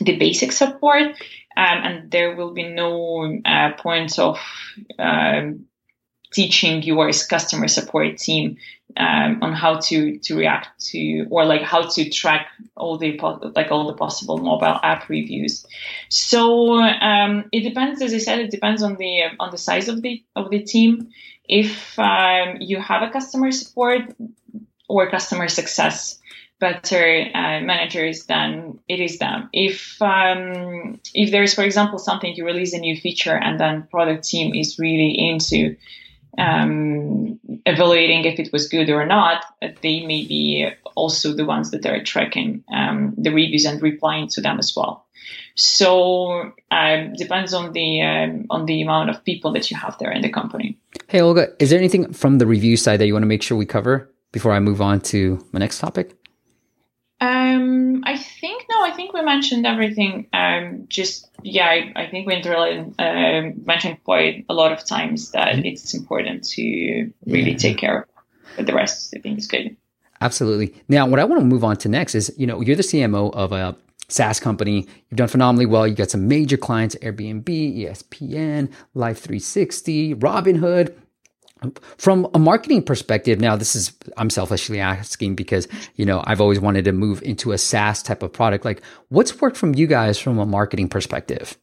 the 0.00 0.16
basic 0.16 0.52
support, 0.52 1.08
um, 1.56 1.78
and 1.84 2.10
there 2.10 2.36
will 2.36 2.52
be 2.52 2.68
no 2.68 3.40
uh, 3.44 3.72
point 3.72 4.18
of 4.18 4.38
um, 4.98 5.66
teaching 6.32 6.82
your 6.82 7.10
customer 7.28 7.68
support 7.68 8.18
team 8.18 8.56
um, 8.96 9.38
on 9.42 9.52
how 9.52 9.78
to 9.78 10.18
to 10.18 10.36
react 10.36 10.80
to 10.80 11.26
or 11.30 11.44
like 11.44 11.62
how 11.62 11.82
to 11.82 12.10
track 12.10 12.48
all 12.76 12.98
the 12.98 13.18
like 13.54 13.70
all 13.70 13.86
the 13.86 13.94
possible 13.94 14.38
mobile 14.38 14.78
app 14.82 15.08
reviews. 15.08 15.66
So 16.08 16.80
um, 16.82 17.44
it 17.52 17.60
depends, 17.60 18.02
as 18.02 18.12
I 18.14 18.18
said, 18.18 18.40
it 18.40 18.50
depends 18.50 18.82
on 18.82 18.96
the 18.96 19.24
on 19.38 19.50
the 19.50 19.58
size 19.58 19.88
of 19.88 20.02
the 20.02 20.22
of 20.36 20.50
the 20.50 20.62
team. 20.62 21.10
If 21.44 21.98
um, 21.98 22.58
you 22.60 22.80
have 22.80 23.02
a 23.02 23.10
customer 23.10 23.50
support 23.52 24.14
or 24.88 25.10
customer 25.10 25.48
success 25.48 26.18
better 26.60 27.26
uh, 27.34 27.60
managers, 27.60 28.24
then 28.26 28.80
it 28.88 29.00
is 29.00 29.18
them. 29.18 29.48
If 29.52 30.00
um, 30.02 31.00
if 31.14 31.30
there 31.30 31.42
is, 31.42 31.54
for 31.54 31.62
example, 31.62 31.98
something 31.98 32.34
you 32.34 32.44
release 32.44 32.74
a 32.74 32.78
new 32.78 32.96
feature 32.96 33.36
and 33.36 33.60
then 33.60 33.86
product 33.90 34.24
team 34.24 34.54
is 34.54 34.78
really 34.78 35.14
into 35.30 35.76
um, 36.36 37.38
evaluating 37.66 38.24
if 38.24 38.38
it 38.38 38.52
was 38.52 38.68
good 38.68 38.90
or 38.90 39.06
not, 39.06 39.44
they 39.82 40.04
may 40.04 40.26
be 40.26 40.68
also 40.94 41.32
the 41.32 41.44
ones 41.44 41.70
that 41.70 41.86
are 41.86 42.02
tracking 42.02 42.64
um, 42.72 43.14
the 43.16 43.30
reviews 43.30 43.64
and 43.64 43.80
replying 43.80 44.28
to 44.28 44.40
them 44.40 44.58
as 44.58 44.74
well. 44.76 45.06
So 45.54 46.52
um, 46.70 47.12
depends 47.14 47.52
on 47.52 47.72
the 47.72 48.02
um, 48.02 48.46
on 48.50 48.66
the 48.66 48.80
amount 48.82 49.10
of 49.10 49.24
people 49.24 49.52
that 49.52 49.70
you 49.70 49.76
have 49.76 49.98
there 49.98 50.12
in 50.12 50.22
the 50.22 50.30
company. 50.30 50.78
Hey 51.08 51.20
Olga, 51.20 51.48
is 51.58 51.70
there 51.70 51.78
anything 51.78 52.12
from 52.12 52.38
the 52.38 52.46
review 52.46 52.76
side 52.76 53.00
that 53.00 53.06
you 53.06 53.12
want 53.12 53.24
to 53.24 53.28
make 53.28 53.42
sure 53.42 53.56
we 53.56 53.66
cover 53.66 54.12
before 54.32 54.52
I 54.52 54.60
move 54.60 54.80
on 54.80 55.00
to 55.12 55.44
my 55.52 55.58
next 55.58 55.78
topic? 55.80 56.14
Um, 57.20 58.04
I 58.04 58.16
think 58.16 58.64
no. 58.70 58.84
I 58.84 58.92
think 58.92 59.12
we 59.12 59.22
mentioned 59.22 59.66
everything. 59.66 60.28
Um, 60.32 60.84
just 60.88 61.28
yeah, 61.42 61.66
I, 61.66 61.92
I 61.96 62.10
think 62.10 62.28
we 62.28 62.40
really 62.44 62.92
uh, 62.98 63.50
mentioned 63.64 63.98
quite 64.04 64.44
a 64.48 64.54
lot 64.54 64.72
of 64.72 64.84
times 64.84 65.32
that 65.32 65.54
mm-hmm. 65.54 65.66
it's 65.66 65.94
important 65.94 66.44
to 66.50 67.10
really 67.26 67.52
yeah. 67.52 67.56
take 67.56 67.78
care 67.78 68.06
of. 68.56 68.66
The 68.66 68.72
rest, 68.72 69.14
I 69.16 69.20
think, 69.20 69.38
is 69.38 69.46
good. 69.46 69.76
Absolutely. 70.20 70.74
Now, 70.88 71.06
what 71.06 71.20
I 71.20 71.24
want 71.24 71.40
to 71.40 71.46
move 71.46 71.62
on 71.62 71.76
to 71.78 71.88
next 71.88 72.16
is, 72.16 72.34
you 72.36 72.46
know, 72.46 72.60
you're 72.60 72.74
the 72.74 72.82
CMO 72.82 73.32
of 73.34 73.52
a 73.52 73.76
SaaS 74.08 74.40
company. 74.40 74.86
You've 75.10 75.18
done 75.18 75.28
phenomenally 75.28 75.66
well. 75.66 75.86
You 75.86 75.94
got 75.94 76.10
some 76.10 76.28
major 76.28 76.56
clients: 76.56 76.94
Airbnb, 76.96 77.44
ESPN, 77.44 78.72
Life 78.94 79.18
360, 79.18 80.14
Robinhood 80.16 80.94
from 81.96 82.28
a 82.34 82.38
marketing 82.38 82.82
perspective 82.82 83.40
now 83.40 83.56
this 83.56 83.74
is 83.74 83.92
i'm 84.16 84.30
selfishly 84.30 84.80
asking 84.80 85.34
because 85.34 85.66
you 85.96 86.04
know 86.04 86.22
i've 86.24 86.40
always 86.40 86.60
wanted 86.60 86.84
to 86.84 86.92
move 86.92 87.22
into 87.22 87.52
a 87.52 87.58
saas 87.58 88.02
type 88.02 88.22
of 88.22 88.32
product. 88.32 88.64
Like 88.64 88.82
what's 89.08 89.40
worked 89.40 89.56
from 89.56 89.74
you 89.74 89.86
guys 89.86 90.18
from 90.18 90.38
a 90.38 90.46
marketing 90.46 90.88
perspective? 90.88 91.56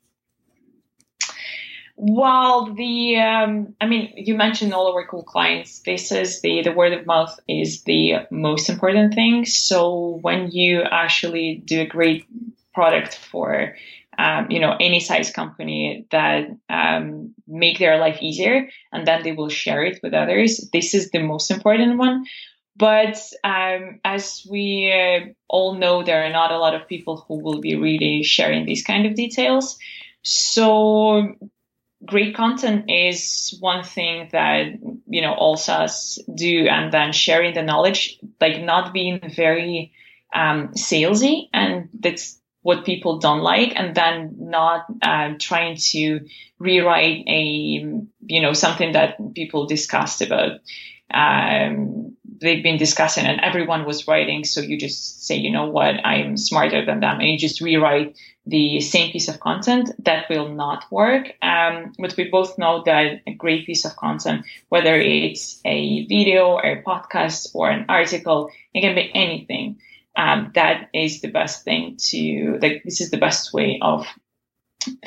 Well 1.98 2.74
the 2.74 3.18
um, 3.18 3.76
i 3.80 3.86
mean 3.86 4.14
you 4.16 4.36
mentioned 4.36 4.74
all 4.74 4.94
our 4.94 5.08
cool 5.08 5.24
clients. 5.24 5.80
This 5.80 6.12
is 6.12 6.42
the 6.42 6.62
the 6.64 6.74
word 6.74 6.94
of 6.94 7.06
mouth 7.06 7.40
is 7.48 7.84
the 7.84 8.28
most 8.30 8.70
important 8.70 9.14
thing. 9.14 9.46
So 9.46 10.20
when 10.22 10.52
you 10.52 10.82
actually 10.82 11.62
do 11.64 11.82
a 11.82 11.86
great 11.86 12.28
product 12.74 13.16
for 13.16 13.76
um, 14.18 14.50
you 14.50 14.60
know, 14.60 14.76
any 14.80 15.00
size 15.00 15.32
company 15.32 16.06
that 16.12 16.48
um, 16.70 17.34
make 17.48 17.80
their 17.80 17.98
life 17.98 18.20
easier, 18.22 18.68
and 18.92 19.08
then 19.08 19.24
they 19.24 19.32
will 19.32 19.50
share 19.50 19.84
it 19.84 20.00
with 20.02 20.14
others. 20.14 20.70
This 20.72 20.94
is 20.94 21.12
the 21.12 21.20
most 21.20 21.52
important 21.52 21.98
one. 21.98 22.26
But 22.78 23.18
um, 23.44 24.02
as 24.04 24.46
we 24.50 24.92
uh, 24.92 25.32
all 25.48 25.76
know, 25.76 26.04
there 26.04 26.26
are 26.26 26.32
not 26.32 26.52
a 26.52 26.58
lot 26.58 26.76
of 26.76 26.88
people 26.88 27.24
who 27.28 27.42
will 27.42 27.62
be 27.62 27.76
really 27.76 28.24
sharing 28.24 28.66
these 28.66 28.84
kind 28.84 29.06
of 29.06 29.16
details. 29.16 29.78
So 30.24 31.36
great 32.06 32.36
content 32.36 32.90
is 32.90 33.56
one 33.60 33.84
thing 33.84 34.30
that 34.32 34.68
you 35.08 35.22
know 35.22 35.34
all 35.34 35.56
SaaS 35.56 36.20
do, 36.34 36.68
and 36.68 36.92
then 36.92 37.14
sharing 37.14 37.54
the 37.54 37.64
knowledge, 37.64 38.20
like 38.42 38.62
not 38.62 38.94
being 38.94 39.22
very 39.36 39.94
um, 40.34 40.70
salesy, 40.70 41.48
and 41.54 41.90
that's 41.98 42.40
what 42.66 42.84
people 42.84 43.20
don't 43.20 43.42
like 43.42 43.74
and 43.76 43.94
then 43.94 44.38
not 44.40 44.88
uh, 45.04 45.36
trying 45.40 45.78
to 45.78 46.22
rewrite 46.58 47.24
a 47.28 47.44
you 48.26 48.42
know 48.42 48.54
something 48.54 48.94
that 48.94 49.36
people 49.36 49.68
discussed 49.68 50.24
about. 50.24 50.62
Um, 51.14 52.18
they've 52.42 52.64
been 52.64 52.78
discussing 52.78 53.28
and 53.28 53.40
everyone 53.40 53.86
was 53.86 54.08
writing 54.08 54.44
so 54.44 54.62
you 54.62 54.80
just 54.80 55.28
say 55.28 55.36
you 55.36 55.52
know 55.52 55.68
what? 55.70 56.04
I'm 56.04 56.38
smarter 56.38 56.84
than 56.84 57.02
them. 57.02 57.20
And 57.20 57.30
you 57.30 57.38
just 57.38 57.62
rewrite 57.62 58.18
the 58.48 58.82
same 58.82 59.12
piece 59.12 59.28
of 59.28 59.40
content. 59.40 59.92
That 60.00 60.28
will 60.28 60.50
not 60.50 60.92
work. 60.92 61.34
Um, 61.44 61.94
but 62.00 62.18
we 62.18 62.30
both 62.32 62.58
know 62.58 62.82
that 62.88 63.22
a 63.28 63.34
great 63.36 63.68
piece 63.68 63.86
of 63.86 63.96
content 63.96 64.44
whether 64.70 64.96
it's 64.96 65.62
a 65.66 66.08
video 66.08 66.48
or 66.54 66.66
a 66.66 66.82
podcast 66.82 67.50
or 67.54 67.70
an 67.70 67.86
article 67.90 68.50
it 68.74 68.82
can 68.82 68.96
be 68.96 69.12
anything 69.14 69.78
um, 70.18 70.52
that 70.56 70.90
is 70.94 71.22
the 71.22 71.30
best 71.30 71.64
thing 71.64 71.98
to 71.98 72.58
like 72.62 72.84
this 72.84 73.02
is 73.02 73.12
the 73.12 73.18
best 73.18 73.54
way 73.54 73.80
of 73.82 74.06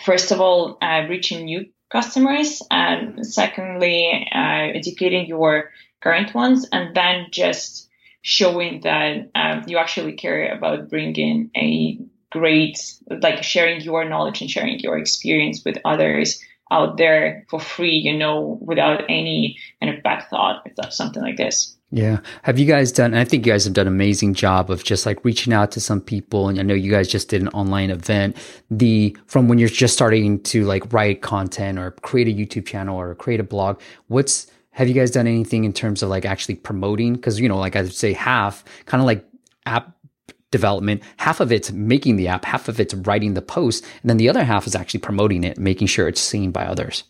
first 0.05 0.33
of 0.33 0.40
all 0.40 0.79
uh, 0.83 1.07
reaching 1.09 1.44
new 1.44 1.66
customers 1.90 2.62
and 2.71 3.27
secondly 3.27 4.29
uh, 4.35 4.73
educating 4.75 5.27
your 5.27 5.71
current 6.03 6.35
ones 6.35 6.66
and 6.71 6.94
then 6.94 7.27
just 7.31 7.88
showing 8.23 8.81
that 8.83 9.31
um, 9.35 9.62
you 9.66 9.79
actually 9.79 10.12
care 10.12 10.53
about 10.53 10.90
bringing 10.90 11.51
a 11.57 11.99
great 12.31 12.79
like 13.23 13.42
sharing 13.42 13.81
your 13.81 14.07
knowledge 14.07 14.42
and 14.42 14.51
sharing 14.51 14.79
your 14.81 14.99
experience 14.99 15.62
with 15.64 15.79
others 15.85 16.42
out 16.71 16.97
there 16.97 17.45
for 17.49 17.61
free 17.61 17.97
you 17.97 18.17
know 18.17 18.59
without 18.61 19.03
any 19.09 19.57
kind 19.81 19.97
of 19.97 20.03
back 20.03 20.29
thought 20.31 20.63
something 20.91 21.23
like 21.23 21.37
this 21.37 21.79
yeah. 21.91 22.21
Have 22.43 22.59
you 22.59 22.67
guys 22.67 22.93
done, 22.93 23.15
I 23.15 23.25
think 23.25 23.47
you 23.47 23.53
guys 23.53 23.65
have 23.65 23.73
done 23.73 23.87
an 23.87 23.95
amazing 23.95 24.35
job 24.35 24.71
of 24.71 24.85
just 24.85 25.07
like 25.07 25.25
reaching 25.25 25.55
out 25.55 25.71
to 25.73 25.81
some 25.81 26.03
people. 26.03 26.49
And 26.49 26.59
I 26.59 26.63
know 26.63 26.75
you 26.75 26.91
guys 26.91 27.09
just 27.09 27.31
did 27.31 27.41
an 27.41 27.49
online 27.49 27.91
event. 27.91 28.37
The, 28.71 29.17
from 29.27 29.49
when 29.49 29.59
you're 29.59 29.71
just 29.71 29.95
starting 29.95 30.43
to 30.45 30.65
like 30.65 30.93
write 30.93 31.23
content 31.23 31.79
or 31.79 31.93
create 31.93 32.29
a 32.29 32.31
YouTube 32.31 32.67
channel 32.67 32.99
or 32.99 33.15
create 33.15 33.41
a 33.41 33.45
blog, 33.45 33.81
what's, 34.09 34.49
have 34.73 34.87
you 34.87 34.95
guys 34.95 35.11
done 35.11 35.27
anything 35.27 35.65
in 35.65 35.73
terms 35.73 36.03
of 36.03 36.11
like 36.11 36.27
actually 36.27 36.57
promoting? 36.57 37.19
Cause, 37.19 37.41
you 37.41 37.49
know, 37.49 37.59
like 37.59 37.75
I 37.75 37.83
would 37.83 37.95
say 37.95 38.13
half 38.13 38.65
kind 38.85 39.01
of 39.01 39.07
like 39.07 39.25
app 39.65 39.97
development, 40.51 41.03
half 41.19 41.41
of 41.41 41.53
it's 41.53 41.71
making 41.73 42.17
the 42.17 42.29
app, 42.29 42.45
half 42.45 42.69
of 42.69 42.81
it's 42.81 42.95
writing 42.95 43.35
the 43.35 43.43
post. 43.43 43.85
And 44.03 44.11
then 44.11 44.17
the 44.17 44.29
other 44.29 44.45
half 44.45 44.67
is 44.67 44.75
actually 44.75 45.01
promoting 45.01 45.45
it, 45.45 45.59
making 45.59 45.89
sure 45.89 46.09
it's 46.09 46.21
seen 46.21 46.51
by 46.51 46.65
others. 46.65 47.05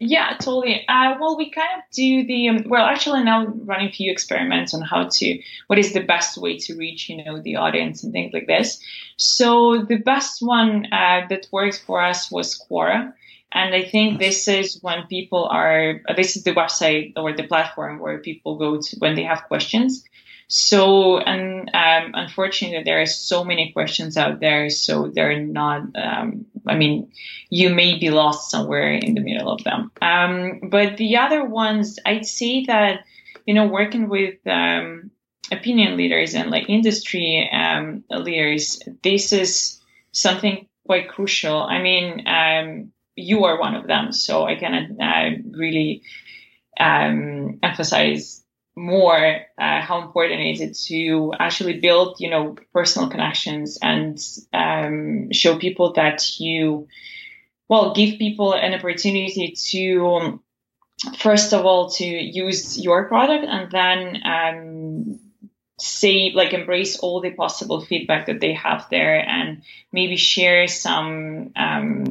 Yeah, 0.00 0.36
totally. 0.40 0.86
Uh, 0.86 1.16
well, 1.20 1.36
we 1.36 1.50
kind 1.50 1.68
of 1.76 1.82
do 1.92 2.24
the 2.24 2.48
um, 2.50 2.64
well. 2.68 2.86
Actually, 2.86 3.24
now 3.24 3.46
running 3.46 3.88
a 3.88 3.92
few 3.92 4.12
experiments 4.12 4.72
on 4.72 4.80
how 4.80 5.08
to 5.08 5.42
what 5.66 5.78
is 5.80 5.92
the 5.92 6.04
best 6.04 6.38
way 6.38 6.56
to 6.58 6.76
reach 6.76 7.08
you 7.08 7.24
know 7.24 7.40
the 7.40 7.56
audience 7.56 8.04
and 8.04 8.12
things 8.12 8.32
like 8.32 8.46
this. 8.46 8.80
So 9.16 9.84
the 9.88 9.96
best 9.96 10.40
one 10.40 10.86
uh, 10.92 11.26
that 11.30 11.48
worked 11.50 11.82
for 11.84 12.00
us 12.00 12.30
was 12.30 12.56
Quora, 12.56 13.12
and 13.50 13.74
I 13.74 13.82
think 13.82 14.20
this 14.20 14.46
is 14.46 14.78
when 14.82 15.08
people 15.08 15.46
are. 15.46 16.00
This 16.14 16.36
is 16.36 16.44
the 16.44 16.54
website 16.54 17.14
or 17.16 17.32
the 17.32 17.48
platform 17.48 17.98
where 17.98 18.18
people 18.18 18.56
go 18.56 18.80
to 18.80 18.96
when 19.00 19.16
they 19.16 19.24
have 19.24 19.48
questions. 19.48 20.04
So, 20.48 21.18
and 21.18 21.68
um, 21.74 22.12
unfortunately, 22.14 22.82
there 22.82 23.02
are 23.02 23.06
so 23.06 23.44
many 23.44 23.70
questions 23.72 24.16
out 24.16 24.40
there. 24.40 24.70
So 24.70 25.10
they're 25.14 25.38
not, 25.40 25.82
um, 25.94 26.46
I 26.66 26.74
mean, 26.74 27.12
you 27.50 27.68
may 27.68 27.98
be 27.98 28.10
lost 28.10 28.50
somewhere 28.50 28.92
in 28.92 29.14
the 29.14 29.20
middle 29.20 29.50
of 29.50 29.62
them. 29.62 29.90
Um, 30.00 30.60
but 30.70 30.96
the 30.96 31.18
other 31.18 31.44
ones, 31.44 31.98
I'd 32.04 32.26
say 32.26 32.64
that, 32.64 33.04
you 33.44 33.52
know, 33.52 33.66
working 33.66 34.08
with, 34.08 34.38
um, 34.46 35.10
opinion 35.52 35.96
leaders 35.98 36.34
and 36.34 36.50
like 36.50 36.70
industry, 36.70 37.48
um, 37.52 38.04
leaders, 38.10 38.80
this 39.02 39.32
is 39.32 39.80
something 40.12 40.66
quite 40.86 41.08
crucial. 41.10 41.62
I 41.62 41.82
mean, 41.82 42.26
um, 42.26 42.92
you 43.16 43.44
are 43.44 43.60
one 43.60 43.74
of 43.74 43.86
them. 43.86 44.12
So 44.12 44.44
I 44.44 44.56
cannot 44.56 44.90
uh, 44.98 45.36
really, 45.50 46.02
emphasize 46.80 48.44
more 48.78 49.40
uh, 49.58 49.80
how 49.80 50.02
important 50.02 50.40
is 50.40 50.60
it 50.60 50.76
to 50.88 51.32
actually 51.38 51.80
build 51.80 52.16
you 52.20 52.30
know 52.30 52.56
personal 52.72 53.10
connections 53.10 53.78
and 53.82 54.18
um, 54.52 55.32
show 55.32 55.58
people 55.58 55.92
that 55.94 56.38
you 56.38 56.88
well 57.68 57.94
give 57.94 58.18
people 58.18 58.54
an 58.54 58.74
opportunity 58.74 59.52
to 59.52 60.06
um, 60.06 60.42
first 61.18 61.52
of 61.52 61.64
all 61.64 61.90
to 61.90 62.04
use 62.04 62.78
your 62.78 63.08
product 63.08 63.44
and 63.44 63.70
then 63.70 64.22
um, 64.24 65.20
say 65.78 66.32
like 66.34 66.52
embrace 66.52 66.98
all 66.98 67.20
the 67.20 67.30
possible 67.30 67.80
feedback 67.80 68.26
that 68.26 68.40
they 68.40 68.52
have 68.52 68.86
there 68.90 69.20
and 69.20 69.62
maybe 69.92 70.16
share 70.16 70.66
some 70.66 71.52
um, 71.56 72.04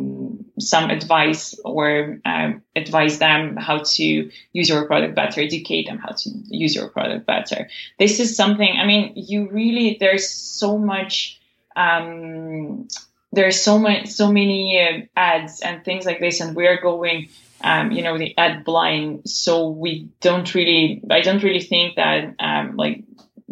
some 0.59 0.89
advice 0.89 1.59
or 1.63 2.19
um, 2.25 2.61
advise 2.75 3.19
them 3.19 3.55
how 3.55 3.79
to 3.79 4.31
use 4.53 4.69
your 4.69 4.85
product 4.85 5.15
better 5.15 5.41
educate 5.41 5.87
them 5.87 5.97
how 5.97 6.11
to 6.11 6.29
use 6.47 6.75
your 6.75 6.89
product 6.89 7.25
better 7.25 7.69
this 7.99 8.19
is 8.19 8.35
something 8.35 8.75
i 8.77 8.85
mean 8.85 9.13
you 9.15 9.47
really 9.49 9.97
there's 9.99 10.29
so 10.29 10.77
much 10.77 11.39
um, 11.75 12.87
there's 13.31 13.61
so 13.61 13.77
much 13.77 14.07
so 14.07 14.31
many 14.31 14.81
uh, 14.81 15.05
ads 15.15 15.61
and 15.61 15.85
things 15.85 16.05
like 16.05 16.19
this 16.19 16.41
and 16.41 16.55
we're 16.55 16.81
going 16.81 17.29
um, 17.61 17.91
you 17.91 18.03
know, 18.03 18.17
the 18.17 18.37
ad 18.37 18.63
blind. 18.63 19.27
So 19.27 19.69
we 19.69 20.09
don't 20.21 20.53
really, 20.53 21.01
I 21.09 21.21
don't 21.21 21.43
really 21.43 21.61
think 21.61 21.95
that, 21.95 22.35
um, 22.39 22.75
like 22.75 23.03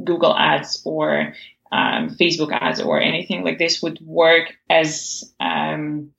Google 0.04 0.36
ads 0.36 0.82
or 0.86 1.34
um, 1.72 2.10
Facebook 2.10 2.52
ads 2.52 2.82
or 2.82 3.00
anything 3.00 3.44
like 3.44 3.58
this 3.58 3.82
would 3.82 4.00
work 4.02 4.56
as 4.70 5.34
um, 5.40 6.12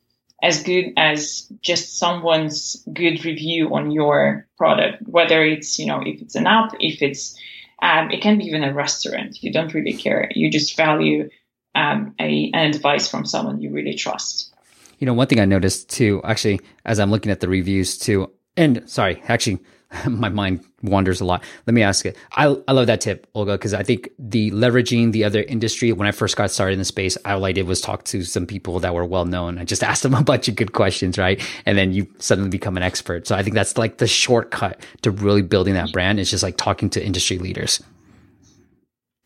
as 0.42 0.62
good 0.62 0.92
as 0.96 1.50
just 1.62 1.98
someone's 1.98 2.84
good 2.92 3.24
review 3.24 3.74
on 3.74 3.90
your 3.90 4.46
product, 4.58 5.02
whether 5.06 5.44
it's 5.44 5.78
you 5.78 5.86
know 5.86 6.00
if 6.04 6.20
it's 6.20 6.34
an 6.34 6.46
app, 6.46 6.72
if 6.80 7.02
it's 7.02 7.38
um, 7.82 8.10
it 8.10 8.22
can 8.22 8.38
be 8.38 8.44
even 8.44 8.64
a 8.64 8.72
restaurant. 8.72 9.42
You 9.42 9.52
don't 9.52 9.74
really 9.74 9.94
care. 9.94 10.30
You 10.34 10.50
just 10.50 10.76
value 10.76 11.28
um, 11.74 12.14
a, 12.18 12.50
an 12.54 12.70
advice 12.70 13.08
from 13.08 13.26
someone 13.26 13.60
you 13.60 13.70
really 13.70 13.94
trust. 13.94 14.54
You 14.98 15.06
know, 15.06 15.12
one 15.12 15.26
thing 15.26 15.40
I 15.40 15.44
noticed 15.44 15.90
too, 15.90 16.22
actually, 16.24 16.60
as 16.86 16.98
I'm 16.98 17.10
looking 17.10 17.30
at 17.30 17.40
the 17.40 17.48
reviews 17.48 17.98
too, 17.98 18.30
and 18.56 18.88
sorry, 18.88 19.22
actually, 19.28 19.58
my 20.08 20.28
mind 20.28 20.64
wanders 20.82 21.20
a 21.20 21.24
lot. 21.24 21.42
Let 21.66 21.74
me 21.74 21.82
ask 21.82 22.04
it. 22.06 22.16
I, 22.32 22.56
I 22.66 22.72
love 22.72 22.86
that 22.88 23.00
tip, 23.00 23.26
Olga, 23.34 23.52
because 23.52 23.74
I 23.74 23.82
think 23.82 24.10
the 24.18 24.50
leveraging 24.50 25.12
the 25.12 25.24
other 25.24 25.42
industry, 25.42 25.92
when 25.92 26.08
I 26.08 26.12
first 26.12 26.36
got 26.36 26.50
started 26.50 26.74
in 26.74 26.78
the 26.78 26.84
space, 26.84 27.16
all 27.24 27.44
I 27.44 27.52
did 27.52 27.66
was 27.66 27.80
talk 27.80 28.04
to 28.06 28.22
some 28.22 28.46
people 28.46 28.80
that 28.80 28.94
were 28.94 29.04
well 29.04 29.24
known. 29.24 29.58
I 29.58 29.64
just 29.64 29.82
asked 29.90 30.02
them 30.02 30.14
a 30.14 30.22
bunch 30.22 30.48
of 30.48 30.56
good 30.56 30.72
questions, 30.72 31.18
right? 31.18 31.40
And 31.64 31.78
then 31.78 31.92
you 31.92 32.06
suddenly 32.18 32.50
become 32.50 32.76
an 32.76 32.82
expert. 32.82 33.26
So 33.26 33.36
I 33.36 33.42
think 33.42 33.54
that's 33.54 33.78
like 33.78 33.98
the 33.98 34.06
shortcut 34.06 34.80
to 35.02 35.10
really 35.10 35.42
building 35.42 35.74
that 35.74 35.92
brand. 35.92 36.20
It's 36.20 36.30
just 36.30 36.42
like 36.42 36.56
talking 36.56 36.90
to 36.90 37.04
industry 37.04 37.38
leaders. 37.38 37.82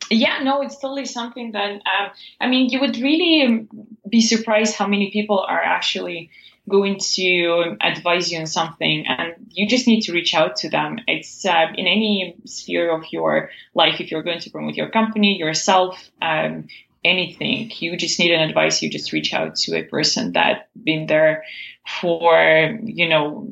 yeah, 0.09 0.39
no, 0.43 0.61
it's 0.61 0.77
totally 0.77 1.05
something 1.05 1.53
that 1.53 1.71
um, 1.71 2.11
I 2.39 2.47
mean, 2.47 2.69
you 2.69 2.79
would 2.81 2.97
really 2.97 3.67
be 4.09 4.21
surprised 4.21 4.75
how 4.75 4.87
many 4.87 5.09
people 5.11 5.39
are 5.39 5.61
actually 5.61 6.29
going 6.69 6.99
to 6.99 7.75
advise 7.81 8.31
you 8.31 8.39
on 8.39 8.45
something 8.45 9.05
and 9.07 9.33
you 9.49 9.67
just 9.67 9.87
need 9.87 10.01
to 10.01 10.13
reach 10.13 10.33
out 10.33 10.55
to 10.55 10.69
them 10.69 10.99
it's 11.07 11.45
uh, 11.45 11.67
in 11.75 11.87
any 11.87 12.35
sphere 12.45 12.91
of 12.95 13.03
your 13.11 13.49
life 13.73 13.99
if 13.99 14.11
you're 14.11 14.23
going 14.23 14.39
to 14.39 14.49
promote 14.49 14.75
your 14.75 14.89
company 14.89 15.37
yourself 15.37 16.09
um, 16.21 16.67
anything 17.03 17.71
you 17.79 17.97
just 17.97 18.19
need 18.19 18.31
an 18.31 18.47
advice 18.47 18.81
you 18.81 18.89
just 18.89 19.11
reach 19.11 19.33
out 19.33 19.55
to 19.55 19.75
a 19.75 19.83
person 19.83 20.33
that 20.33 20.69
been 20.81 21.07
there 21.07 21.43
for 21.99 22.77
you 22.83 23.09
know 23.09 23.51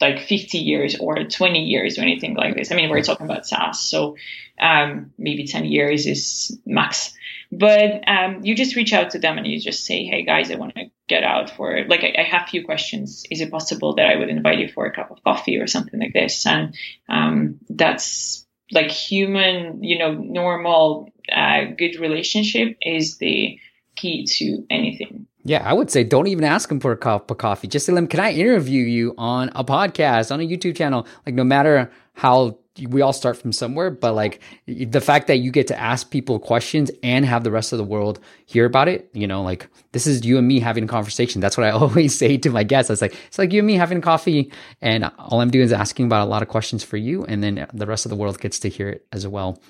like 0.00 0.20
50 0.20 0.58
years 0.58 0.96
or 0.98 1.24
20 1.24 1.64
years 1.64 1.98
or 1.98 2.02
anything 2.02 2.34
like 2.34 2.54
this. 2.54 2.70
I 2.70 2.76
mean, 2.76 2.90
we're 2.90 3.02
talking 3.02 3.26
about 3.26 3.46
SaaS, 3.46 3.80
so 3.80 4.16
um, 4.60 5.12
maybe 5.18 5.46
10 5.46 5.64
years 5.64 6.06
is 6.06 6.58
max. 6.64 7.12
But 7.50 8.08
um, 8.08 8.44
you 8.44 8.54
just 8.54 8.76
reach 8.76 8.92
out 8.92 9.10
to 9.10 9.18
them 9.18 9.38
and 9.38 9.46
you 9.46 9.60
just 9.60 9.84
say, 9.84 10.04
hey 10.04 10.24
guys, 10.24 10.50
I 10.50 10.56
want 10.56 10.74
to 10.74 10.90
get 11.08 11.24
out 11.24 11.50
for, 11.50 11.84
like, 11.88 12.04
I, 12.04 12.14
I 12.20 12.22
have 12.22 12.42
a 12.42 12.50
few 12.50 12.64
questions. 12.64 13.24
Is 13.30 13.40
it 13.40 13.50
possible 13.50 13.94
that 13.94 14.06
I 14.06 14.16
would 14.16 14.28
invite 14.28 14.58
you 14.58 14.68
for 14.68 14.86
a 14.86 14.92
cup 14.92 15.10
of 15.10 15.22
coffee 15.24 15.56
or 15.56 15.66
something 15.66 15.98
like 15.98 16.12
this? 16.12 16.46
And 16.46 16.74
um, 17.08 17.58
that's 17.68 18.46
like 18.70 18.90
human, 18.90 19.82
you 19.82 19.98
know, 19.98 20.12
normal, 20.12 21.10
uh, 21.32 21.64
good 21.76 21.98
relationship 21.98 22.76
is 22.82 23.16
the 23.18 23.58
key 23.96 24.26
to 24.26 24.66
anything. 24.70 25.26
Yeah, 25.44 25.62
I 25.64 25.72
would 25.72 25.90
say 25.90 26.04
don't 26.04 26.26
even 26.26 26.44
ask 26.44 26.70
him 26.70 26.78
for 26.78 26.92
a 26.92 26.96
cup 26.96 27.30
of 27.30 27.38
coffee. 27.38 27.68
Just 27.68 27.88
him, 27.88 28.06
can 28.06 28.20
I 28.20 28.32
interview 28.32 28.84
you 28.84 29.14
on 29.16 29.50
a 29.54 29.64
podcast, 29.64 30.30
on 30.30 30.40
a 30.40 30.46
YouTube 30.46 30.76
channel? 30.76 31.06
Like, 31.24 31.34
no 31.34 31.44
matter 31.44 31.90
how 32.12 32.58
we 32.86 33.02
all 33.02 33.12
start 33.12 33.36
from 33.36 33.52
somewhere, 33.52 33.90
but 33.90 34.14
like 34.14 34.40
the 34.66 35.00
fact 35.00 35.26
that 35.26 35.38
you 35.38 35.50
get 35.50 35.66
to 35.68 35.78
ask 35.78 36.10
people 36.10 36.38
questions 36.38 36.90
and 37.02 37.24
have 37.24 37.44
the 37.44 37.50
rest 37.50 37.72
of 37.72 37.78
the 37.78 37.84
world 37.84 38.20
hear 38.46 38.64
about 38.64 38.88
it, 38.88 39.10
you 39.12 39.26
know, 39.26 39.42
like 39.42 39.68
this 39.92 40.06
is 40.06 40.24
you 40.24 40.38
and 40.38 40.46
me 40.46 40.60
having 40.60 40.84
a 40.84 40.88
conversation. 40.88 41.40
That's 41.40 41.56
what 41.56 41.66
I 41.66 41.70
always 41.72 42.16
say 42.16 42.36
to 42.38 42.50
my 42.50 42.62
guests. 42.62 42.90
It's 42.90 43.02
like, 43.02 43.14
it's 43.26 43.38
like 43.38 43.52
you 43.52 43.60
and 43.60 43.66
me 43.66 43.74
having 43.74 44.00
coffee 44.00 44.52
and 44.80 45.10
all 45.18 45.40
I'm 45.40 45.50
doing 45.50 45.64
is 45.64 45.72
asking 45.72 46.06
about 46.06 46.26
a 46.26 46.30
lot 46.30 46.42
of 46.42 46.48
questions 46.48 46.84
for 46.84 46.96
you. 46.96 47.24
And 47.24 47.42
then 47.42 47.66
the 47.72 47.86
rest 47.86 48.06
of 48.06 48.10
the 48.10 48.16
world 48.16 48.40
gets 48.40 48.58
to 48.60 48.68
hear 48.68 48.88
it 48.88 49.06
as 49.12 49.26
well. 49.26 49.60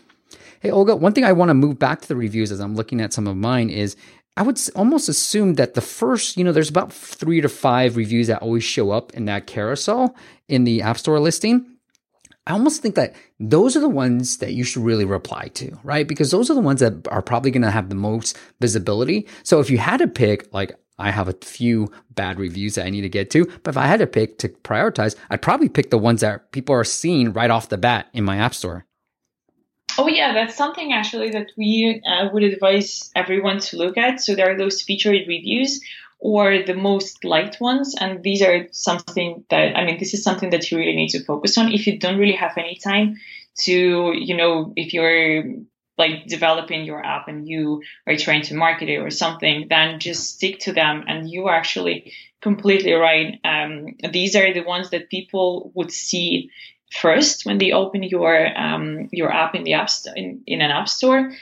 Hey, 0.61 0.71
Olga, 0.71 0.97
one 0.97 1.12
thing 1.12 1.25
I 1.25 1.33
want 1.33 1.51
to 1.51 1.55
move 1.55 1.79
back 1.79 2.01
to 2.03 2.09
the 2.09 2.16
reviews 2.16 2.51
as 2.51 2.61
I'm 2.61 2.75
looking 2.75 3.01
at 3.01 3.12
some 3.12 3.27
of 3.27 3.37
mine 3.37 3.71
is 3.71 3.97
I 4.38 4.42
would 4.42 4.61
almost 4.77 5.09
assume 5.09 5.55
that 5.55 5.75
the 5.75 5.81
first, 5.81 6.37
you 6.37 6.44
know, 6.44 6.53
there's 6.53 6.71
about 6.71 6.92
three 6.92 7.40
to 7.40 7.49
five 7.49 7.97
reviews 7.97 8.29
that 8.29 8.40
always 8.40 8.62
show 8.62 8.92
up 8.92 9.12
in 9.14 9.25
that 9.25 9.49
carousel 9.49 10.14
in 10.47 10.62
the 10.62 10.83
App 10.83 10.97
Store 10.97 11.18
listing. 11.18 11.77
I 12.48 12.52
almost 12.52 12.80
think 12.80 12.94
that 12.94 13.14
those 13.38 13.76
are 13.76 13.80
the 13.80 13.90
ones 13.90 14.38
that 14.38 14.54
you 14.54 14.64
should 14.64 14.82
really 14.82 15.04
reply 15.04 15.48
to, 15.54 15.78
right? 15.84 16.08
Because 16.08 16.30
those 16.30 16.50
are 16.50 16.54
the 16.54 16.61
ones 16.61 16.80
that 16.80 17.06
are 17.08 17.20
probably 17.20 17.50
going 17.50 17.62
to 17.62 17.70
have 17.70 17.90
the 17.90 17.94
most 17.94 18.38
visibility. 18.58 19.28
So 19.42 19.61
if 19.61 19.68
you 19.68 19.76
had 19.76 19.98
to 19.98 20.08
pick, 20.08 20.52
like, 20.52 20.74
I 20.98 21.11
have 21.11 21.28
a 21.28 21.34
few 21.34 21.92
bad 22.14 22.40
reviews 22.40 22.74
that 22.74 22.87
I 22.87 22.90
need 22.90 23.02
to 23.02 23.08
get 23.11 23.30
to, 23.30 23.44
but 23.62 23.72
if 23.72 23.76
I 23.76 23.87
had 23.87 24.00
to 24.00 24.06
pick 24.06 24.38
to 24.38 24.48
prioritize, 24.48 25.14
I'd 25.28 25.42
probably 25.42 25.68
pick 25.68 25.90
the 25.90 25.98
ones 25.98 26.22
that 26.22 26.50
people 26.50 26.74
are 26.74 26.84
seeing 26.84 27.34
right 27.34 27.50
off 27.50 27.68
the 27.68 27.76
bat 27.76 28.08
in 28.14 28.24
my 28.24 28.38
App 28.38 28.54
Store. 28.54 28.87
Oh 29.98 30.08
yeah, 30.08 30.32
that's 30.32 30.56
something 30.56 30.92
actually 30.92 31.30
that 31.30 31.50
we 31.56 32.02
uh, 32.06 32.30
would 32.32 32.44
advise 32.44 33.11
everyone 33.14 33.58
to 33.61 33.76
look 33.76 33.98
at. 33.98 34.20
So 34.20 34.34
there 34.34 34.50
are 34.50 34.56
those 34.56 34.80
featured 34.80 35.26
reviews 35.28 35.80
or 36.18 36.62
the 36.64 36.74
most 36.74 37.24
liked 37.24 37.61
ones, 37.61 37.94
and 37.98 38.22
these 38.22 38.42
are 38.42 38.66
something 38.72 39.44
that 39.50 39.76
I 39.76 39.85
mean, 39.85 39.98
this 39.98 40.14
is 40.14 40.22
something 40.22 40.50
that 40.50 40.70
you 40.70 40.78
really 40.78 40.96
need 40.96 41.11
to 41.11 41.24
focus 41.24 41.57
on. 41.59 41.72
If 41.72 41.87
you 41.87 41.98
don't 41.98 42.18
really 42.18 42.37
have 42.37 42.57
any 42.57 42.76
time 42.76 43.16
to, 43.61 44.12
you 44.14 44.37
know, 44.37 44.72
if 44.76 44.92
you're 44.92 45.44
like 45.96 46.26
developing 46.26 46.85
your 46.85 47.04
app 47.04 47.26
and 47.28 47.46
you 47.46 47.83
are 48.07 48.16
trying 48.16 48.42
to 48.42 48.54
market 48.54 48.88
it 48.88 48.98
or 48.98 49.11
something, 49.11 49.66
then 49.68 49.98
just 49.98 50.37
stick 50.37 50.61
to 50.61 50.72
them. 50.72 51.04
And 51.09 51.28
you 51.28 51.46
are 51.46 51.54
actually 51.54 52.12
completely 52.40 52.92
right. 52.92 53.38
Um, 53.44 53.96
these 54.12 54.37
are 54.37 54.54
the 54.54 54.62
ones 54.62 54.90
that 54.90 55.11
people 55.11 55.72
would 55.74 55.90
see 55.90 56.50
first 56.92 57.44
when 57.44 57.59
they 57.59 57.72
open 57.72 58.02
your 58.02 58.57
um, 58.57 59.09
your 59.12 59.31
app 59.31 59.54
in 59.54 59.64
the 59.64 59.74
app 59.74 59.90
st- 59.90 60.16
in, 60.16 60.42
in 60.46 60.62
an 60.62 60.70
app 60.70 60.88
store 60.88 61.33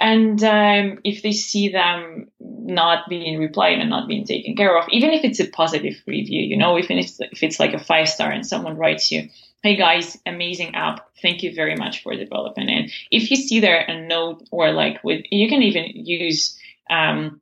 and 0.00 0.42
um, 0.42 0.98
if 1.04 1.22
they 1.22 1.32
see 1.32 1.68
them 1.68 2.30
not 2.40 3.08
being 3.08 3.38
replied 3.38 3.78
and 3.78 3.90
not 3.90 4.08
being 4.08 4.24
taken 4.24 4.56
care 4.56 4.76
of 4.78 4.84
even 4.90 5.10
if 5.10 5.24
it's 5.24 5.40
a 5.40 5.48
positive 5.48 5.94
review 6.06 6.40
you 6.40 6.56
know 6.56 6.78
even 6.78 6.98
if, 6.98 7.12
if 7.20 7.42
it's 7.42 7.60
like 7.60 7.74
a 7.74 7.84
five 7.84 8.08
star 8.08 8.30
and 8.30 8.46
someone 8.46 8.76
writes 8.76 9.10
you 9.10 9.28
hey 9.62 9.76
guys 9.76 10.18
amazing 10.26 10.74
app. 10.74 11.08
Thank 11.20 11.42
you 11.42 11.54
very 11.54 11.76
much 11.76 12.02
for 12.02 12.16
developing 12.16 12.68
it. 12.68 12.90
If 13.10 13.30
you 13.30 13.36
see 13.36 13.60
there 13.60 13.78
a 13.78 14.06
note 14.06 14.42
or 14.50 14.72
like 14.72 15.02
with 15.04 15.24
you 15.30 15.48
can 15.48 15.62
even 15.62 15.84
use 15.94 16.58
um, 16.90 17.40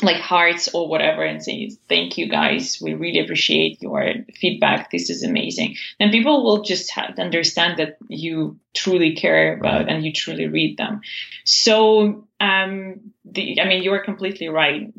like 0.00 0.16
hearts 0.16 0.68
or 0.74 0.88
whatever 0.88 1.22
and 1.22 1.42
say 1.42 1.70
thank 1.88 2.16
you 2.16 2.28
guys. 2.28 2.78
We 2.80 2.94
really 2.94 3.20
appreciate 3.20 3.82
your 3.82 4.14
feedback. 4.34 4.90
This 4.90 5.10
is 5.10 5.22
amazing. 5.22 5.76
And 6.00 6.10
people 6.10 6.44
will 6.44 6.62
just 6.62 6.90
have 6.92 7.18
understand 7.18 7.78
that 7.78 7.98
you 8.08 8.58
truly 8.74 9.14
care 9.14 9.56
about 9.58 9.88
and 9.88 10.04
you 10.04 10.12
truly 10.12 10.46
read 10.46 10.78
them. 10.78 11.02
So 11.44 12.26
um 12.40 13.12
the, 13.24 13.60
i 13.60 13.68
mean 13.68 13.82
you're 13.82 14.02
completely 14.02 14.48
right. 14.48 14.92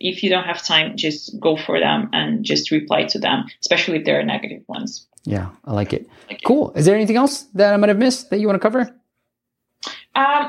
If 0.00 0.22
you 0.22 0.30
don't 0.30 0.44
have 0.44 0.62
time 0.64 0.96
just 0.96 1.38
go 1.40 1.56
for 1.56 1.80
them 1.80 2.10
and 2.12 2.44
just 2.44 2.70
reply 2.70 3.04
to 3.04 3.18
them 3.18 3.46
especially 3.60 3.98
if 3.98 4.04
they're 4.04 4.24
negative 4.24 4.62
ones. 4.68 5.06
Yeah 5.24 5.50
i 5.64 5.72
like 5.72 5.92
it. 5.92 6.08
Like 6.30 6.42
cool. 6.44 6.70
It. 6.70 6.80
is 6.80 6.86
there 6.86 6.94
anything 6.94 7.16
else 7.16 7.42
that 7.54 7.74
i 7.74 7.76
might 7.76 7.88
have 7.88 7.98
missed 7.98 8.30
that 8.30 8.38
you 8.38 8.46
want 8.46 8.56
to 8.56 8.62
cover 8.62 8.97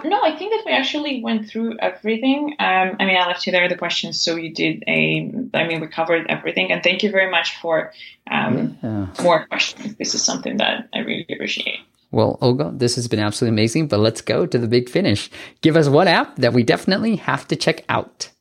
um, 0.03 0.09
no, 0.09 0.21
I 0.21 0.35
think 0.35 0.51
that 0.53 0.63
we 0.65 0.71
actually 0.71 1.21
went 1.23 1.49
through 1.49 1.77
everything. 1.79 2.55
Um, 2.59 2.95
I 2.99 3.05
mean, 3.05 3.17
I 3.17 3.27
left 3.27 3.45
you 3.45 3.51
there 3.51 3.67
the 3.67 3.75
questions, 3.75 4.19
so 4.19 4.35
you 4.35 4.53
did 4.53 4.83
a. 4.87 5.31
I 5.53 5.67
mean, 5.67 5.81
we 5.81 5.87
covered 5.87 6.27
everything, 6.27 6.71
and 6.71 6.83
thank 6.83 7.03
you 7.03 7.11
very 7.11 7.29
much 7.29 7.57
for 7.57 7.91
um, 8.29 8.77
yeah. 8.83 9.07
more 9.23 9.45
questions. 9.47 9.95
This 9.95 10.15
is 10.15 10.23
something 10.23 10.57
that 10.57 10.89
I 10.93 10.99
really 10.99 11.25
appreciate. 11.29 11.79
Well, 12.11 12.39
Olga, 12.41 12.71
this 12.73 12.95
has 12.95 13.07
been 13.07 13.19
absolutely 13.19 13.55
amazing, 13.55 13.87
but 13.87 13.99
let's 13.99 14.21
go 14.21 14.45
to 14.45 14.57
the 14.57 14.67
big 14.67 14.89
finish. 14.89 15.29
Give 15.61 15.77
us 15.77 15.87
one 15.87 16.07
app 16.07 16.37
that 16.37 16.53
we 16.53 16.63
definitely 16.63 17.17
have 17.17 17.47
to 17.49 17.55
check 17.55 17.85
out. 17.87 18.31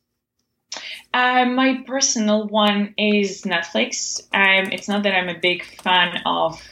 Uh, 1.13 1.45
my 1.47 1.83
personal 1.87 2.47
one 2.49 2.95
is 2.97 3.43
Netflix. 3.43 4.23
Um, 4.33 4.73
it's 4.73 4.89
not 4.89 5.03
that 5.03 5.15
I'm 5.15 5.29
a 5.29 5.39
big 5.39 5.65
fan 5.83 6.23
of 6.25 6.63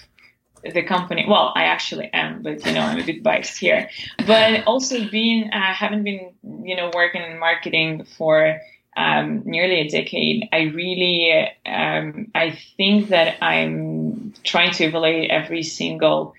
the 0.73 0.83
company. 0.83 1.25
Well, 1.29 1.53
I 1.55 1.65
actually 1.65 2.11
am, 2.13 2.43
but 2.43 2.65
you 2.67 2.73
know, 2.73 2.81
I'm 2.81 2.99
a 2.99 3.05
bit 3.05 3.23
biased 3.23 3.59
here. 3.59 3.89
But 4.27 4.67
also 4.67 5.09
being, 5.09 5.51
I 5.53 5.71
uh, 5.71 5.75
having 5.75 6.03
been, 6.03 6.33
you 6.63 6.77
know, 6.77 6.91
working 6.95 7.23
in 7.23 7.39
marketing 7.39 8.05
for 8.05 8.61
um, 8.97 9.43
nearly 9.45 9.81
a 9.81 9.89
decade, 9.89 10.49
I 10.53 10.63
really, 10.63 11.49
um, 11.67 12.31
I 12.35 12.59
think 12.77 13.09
that 13.11 13.37
I'm 13.43 14.35
trying 14.43 14.73
to 14.73 14.85
evaluate 14.85 15.31
every 15.31 15.63
single 15.63 16.35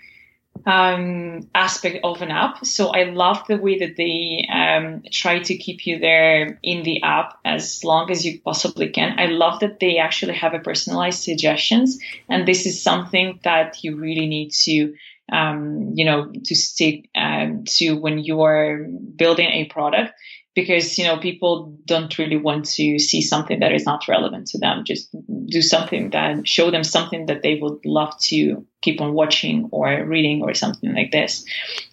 um, 0.65 1.50
aspect 1.54 2.00
of 2.04 2.22
an 2.22 2.32
app. 2.32 2.65
So 2.65 2.89
I 2.89 3.04
love 3.04 3.46
the 3.48 3.58
way 3.58 3.80
that 3.80 3.96
they 3.98 4.48
um, 4.52 5.04
try 5.12 5.39
to 5.39 5.58
keep 5.58 5.86
you 5.86 6.00
there 6.00 6.60
in 6.63 6.84
the 6.84 7.04
app 7.04 7.39
as 7.46 7.84
long 7.84 8.12
as 8.12 8.26
you 8.26 8.39
possibly 8.41 8.89
can. 8.89 9.20
I 9.20 9.28
love 9.28 9.60
that 9.62 9.80
they 9.80 9.98
actually 9.98 10.36
have 10.36 10.54
a 10.54 10.60
personalized 10.60 11.24
suggestions, 11.24 12.00
and 12.30 12.48
this 12.48 12.65
is 12.65 12.82
something 12.82 13.39
that 13.43 13.84
you 13.84 13.96
really 13.96 14.28
need 14.28 14.52
to. 14.63 14.96
Um, 15.30 15.91
you 15.93 16.06
know, 16.06 16.32
to 16.46 16.56
stick 16.56 17.10
um, 17.13 17.65
to 17.65 17.96
when 17.96 18.17
you 18.17 18.43
are 18.43 18.78
building 18.78 19.50
a 19.50 19.65
product 19.65 20.13
because 20.58 20.98
you 20.98 21.06
know 21.06 21.17
people 21.20 21.72
don't 21.86 22.17
really 22.17 22.36
want 22.36 22.65
to 22.65 22.98
see 22.98 23.22
something 23.22 23.60
that 23.60 23.72
is 23.72 23.86
not 23.86 24.08
relevant 24.08 24.48
to 24.48 24.58
them 24.58 24.84
just 24.84 25.08
do 25.46 25.62
something 25.62 26.10
that 26.10 26.48
show 26.48 26.72
them 26.72 26.84
something 26.84 27.28
that 27.28 27.43
they 27.43 27.60
would 27.62 27.86
love 27.86 28.12
to 28.20 28.65
keep 28.82 29.00
on 29.00 29.13
watching 29.13 29.70
or 29.72 30.04
reading 30.06 30.41
or 30.41 30.56
something 30.56 30.96
like 30.96 31.12
this 31.12 31.46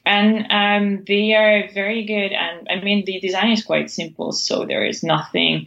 and 0.07 0.47
um, 0.51 1.05
they 1.07 1.35
are 1.35 1.69
very 1.75 2.07
good 2.07 2.33
and 2.33 2.67
i 2.71 2.83
mean 2.83 3.05
the 3.05 3.21
design 3.21 3.53
is 3.53 3.63
quite 3.63 3.91
simple 3.91 4.33
so 4.33 4.65
there 4.65 4.87
is 4.87 5.03
nothing 5.03 5.67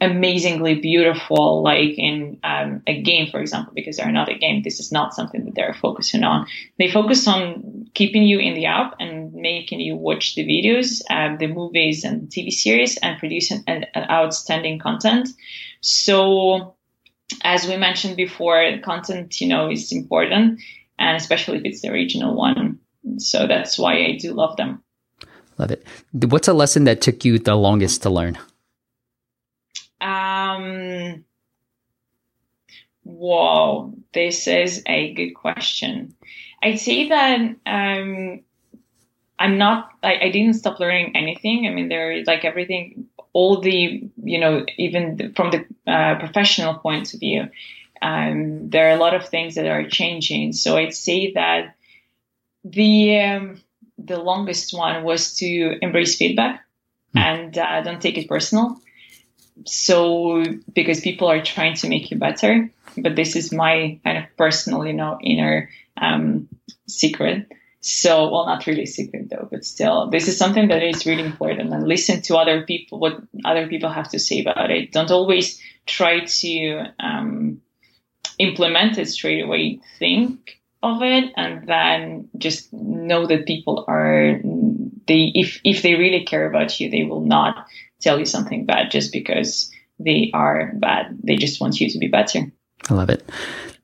amazingly 0.00 0.76
beautiful, 0.76 1.62
like 1.62 1.98
in 1.98 2.38
um, 2.44 2.82
a 2.86 3.00
game, 3.02 3.30
for 3.30 3.40
example, 3.40 3.72
because 3.74 3.96
they're 3.96 4.12
not 4.12 4.28
a 4.28 4.38
game. 4.38 4.62
This 4.62 4.78
is 4.78 4.92
not 4.92 5.14
something 5.14 5.44
that 5.44 5.54
they're 5.54 5.74
focusing 5.74 6.22
on. 6.22 6.46
They 6.78 6.90
focus 6.90 7.26
on 7.26 7.77
keeping 7.98 8.22
you 8.22 8.38
in 8.38 8.54
the 8.54 8.66
app 8.66 8.94
and 9.00 9.32
making 9.32 9.80
you 9.80 9.96
watch 9.96 10.36
the 10.36 10.44
videos, 10.44 11.02
uh, 11.10 11.36
the 11.36 11.48
movies 11.48 12.04
and 12.04 12.28
TV 12.28 12.52
series, 12.52 12.96
and 12.98 13.18
producing 13.18 13.64
an, 13.66 13.86
an 13.92 14.08
outstanding 14.08 14.78
content. 14.78 15.28
So, 15.80 16.76
as 17.42 17.66
we 17.66 17.76
mentioned 17.76 18.16
before, 18.16 18.78
content, 18.84 19.40
you 19.40 19.48
know, 19.48 19.68
is 19.68 19.90
important, 19.90 20.60
and 20.96 21.16
especially 21.16 21.58
if 21.58 21.64
it's 21.64 21.80
the 21.82 21.90
original 21.90 22.36
one. 22.36 22.78
So 23.16 23.48
that's 23.48 23.76
why 23.76 23.94
I 24.04 24.16
do 24.16 24.32
love 24.32 24.56
them. 24.56 24.84
Love 25.58 25.72
it. 25.72 25.84
What's 26.12 26.46
a 26.46 26.52
lesson 26.52 26.84
that 26.84 27.00
took 27.00 27.24
you 27.24 27.40
the 27.40 27.56
longest 27.56 28.02
to 28.02 28.10
learn? 28.10 28.38
Um, 30.00 31.24
whoa, 33.02 33.92
this 34.14 34.46
is 34.46 34.84
a 34.86 35.12
good 35.14 35.32
question. 35.32 36.14
I'd 36.62 36.80
say 36.80 37.08
that 37.08 37.40
um, 37.66 38.40
I'm 39.38 39.58
not. 39.58 39.90
I, 40.02 40.18
I 40.22 40.30
didn't 40.30 40.54
stop 40.54 40.80
learning 40.80 41.16
anything. 41.16 41.66
I 41.66 41.70
mean, 41.70 41.88
there 41.88 42.24
like 42.24 42.44
everything, 42.44 43.06
all 43.32 43.60
the 43.60 44.02
you 44.22 44.40
know, 44.40 44.66
even 44.76 45.32
from 45.34 45.50
the 45.50 45.64
uh, 45.90 46.18
professional 46.18 46.74
point 46.74 47.14
of 47.14 47.20
view, 47.20 47.48
um, 48.02 48.70
there 48.70 48.88
are 48.88 48.96
a 48.96 49.00
lot 49.00 49.14
of 49.14 49.28
things 49.28 49.54
that 49.54 49.66
are 49.66 49.88
changing. 49.88 50.52
So 50.52 50.76
I'd 50.76 50.94
say 50.94 51.32
that 51.32 51.76
the 52.64 53.20
um, 53.20 53.60
the 53.96 54.18
longest 54.18 54.74
one 54.74 55.04
was 55.04 55.34
to 55.36 55.78
embrace 55.82 56.16
feedback 56.16 56.64
hmm. 57.12 57.18
and 57.18 57.58
uh, 57.58 57.82
don't 57.82 58.02
take 58.02 58.18
it 58.18 58.28
personal. 58.28 58.80
So 59.66 60.44
because 60.72 61.00
people 61.00 61.28
are 61.28 61.42
trying 61.42 61.74
to 61.76 61.88
make 61.88 62.10
you 62.10 62.18
better, 62.18 62.70
but 63.02 63.16
this 63.16 63.36
is 63.36 63.52
my 63.52 64.00
kind 64.04 64.18
of 64.18 64.24
personal, 64.36 64.86
you 64.86 64.92
know, 64.92 65.18
inner 65.22 65.70
um, 66.00 66.48
secret. 66.86 67.46
So, 67.80 68.30
well, 68.30 68.46
not 68.46 68.66
really 68.66 68.86
secret 68.86 69.30
though, 69.30 69.48
but 69.50 69.64
still, 69.64 70.10
this 70.10 70.26
is 70.28 70.36
something 70.36 70.68
that 70.68 70.82
is 70.82 71.06
really 71.06 71.22
important. 71.24 71.72
And 71.72 71.86
listen 71.86 72.22
to 72.22 72.36
other 72.36 72.64
people, 72.64 72.98
what 72.98 73.20
other 73.44 73.68
people 73.68 73.90
have 73.90 74.10
to 74.10 74.18
say 74.18 74.40
about 74.40 74.70
it. 74.70 74.92
Don't 74.92 75.10
always 75.10 75.60
try 75.86 76.24
to 76.24 76.84
um, 76.98 77.60
implement 78.38 78.98
it 78.98 79.06
straight 79.06 79.42
away. 79.42 79.80
Think 79.98 80.58
of 80.82 81.02
it, 81.02 81.32
and 81.36 81.68
then 81.68 82.28
just 82.36 82.72
know 82.72 83.26
that 83.26 83.46
people 83.46 83.84
are 83.88 84.40
they 85.06 85.32
if 85.34 85.60
if 85.64 85.82
they 85.82 85.94
really 85.94 86.24
care 86.24 86.48
about 86.48 86.78
you, 86.78 86.90
they 86.90 87.04
will 87.04 87.24
not 87.24 87.66
tell 88.00 88.18
you 88.18 88.26
something 88.26 88.66
bad 88.66 88.90
just 88.90 89.12
because 89.12 89.72
they 89.98 90.30
are 90.34 90.72
bad. 90.74 91.18
They 91.22 91.36
just 91.36 91.60
want 91.60 91.80
you 91.80 91.90
to 91.90 91.98
be 91.98 92.08
better. 92.08 92.52
I 92.88 92.94
love 92.94 93.10
it. 93.10 93.28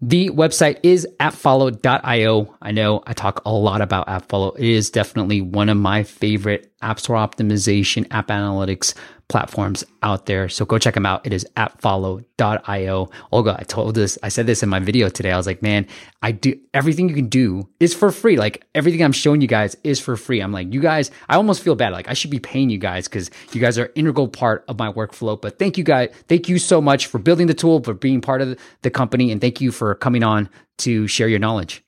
The 0.01 0.29
website 0.31 0.81
is 0.83 1.07
appfollow.io. 1.19 2.55
I 2.61 2.73
know 2.73 3.03
I 3.07 3.15
talk 3.15 3.41
a 3.47 3.53
lot 3.53 3.81
about 3.81 4.07
AppFollow. 4.07 4.55
It 4.59 4.67
is 4.67 4.91
definitely 4.91 5.41
one 5.41 5.69
of 5.71 5.79
my 5.79 6.03
favorite 6.03 6.74
app 6.85 7.01
store 7.01 7.17
optimization, 7.17 8.07
app 8.11 8.29
analytics 8.29 8.95
platforms 9.29 9.85
out 10.03 10.27
there. 10.27 10.49
So 10.49 10.65
go 10.65 10.79
check 10.79 10.95
them 10.95 11.07
out. 11.07 11.27
It 11.27 11.33
is 11.33 11.47
appfollow.io. 11.57 13.11
Olga, 13.33 13.57
I 13.59 13.63
told 13.65 13.95
this, 13.95 14.19
I 14.23 14.29
said 14.29 14.47
this 14.47 14.63
in 14.63 14.69
my 14.69 14.81
video 14.81 15.09
today. 15.09 15.33
I 15.33 15.37
was 15.37 15.47
like, 15.47 15.63
man, 15.63 15.87
I 16.23 16.33
do 16.33 16.59
everything 16.75 17.09
you 17.09 17.15
can 17.15 17.29
do 17.29 17.69
is 17.81 17.95
for 17.95 18.11
free. 18.11 18.37
Like 18.37 18.67
everything 18.75 19.03
I'm 19.03 19.13
showing 19.13 19.41
you 19.41 19.49
guys 19.49 19.77
is 19.83 19.99
for 19.99 20.17
free. 20.17 20.41
I'm 20.41 20.53
like, 20.53 20.73
you 20.73 20.81
guys, 20.81 21.11
I 21.29 21.37
almost 21.37 21.63
feel 21.63 21.75
bad. 21.75 21.93
Like 21.93 22.09
I 22.09 22.15
should 22.15 22.31
be 22.31 22.39
paying 22.39 22.69
you 22.69 22.79
guys 22.79 23.09
because 23.09 23.31
you 23.53 23.61
guys 23.61 23.79
are 23.79 23.91
integral 23.95 24.29
part 24.29 24.65
of 24.69 24.79
my 24.79 24.93
workflow. 24.93 25.41
But 25.41 25.59
thank 25.59 25.79
you 25.79 25.85
guys. 25.85 26.11
Thank 26.29 26.49
you 26.49 26.59
so 26.59 26.81
much 26.81 27.07
for 27.07 27.19
building 27.19 27.47
the 27.47 27.55
tool, 27.55 27.83
for 27.83 27.95
being 27.95 28.21
part 28.21 28.43
of 28.43 28.59
the 28.83 28.91
company. 28.91 29.33
And 29.33 29.41
thank 29.41 29.61
you 29.61 29.73
for 29.73 29.95
coming 29.95 30.23
on 30.23 30.51
to 30.79 31.07
share 31.07 31.29
your 31.29 31.39
knowledge. 31.39 31.83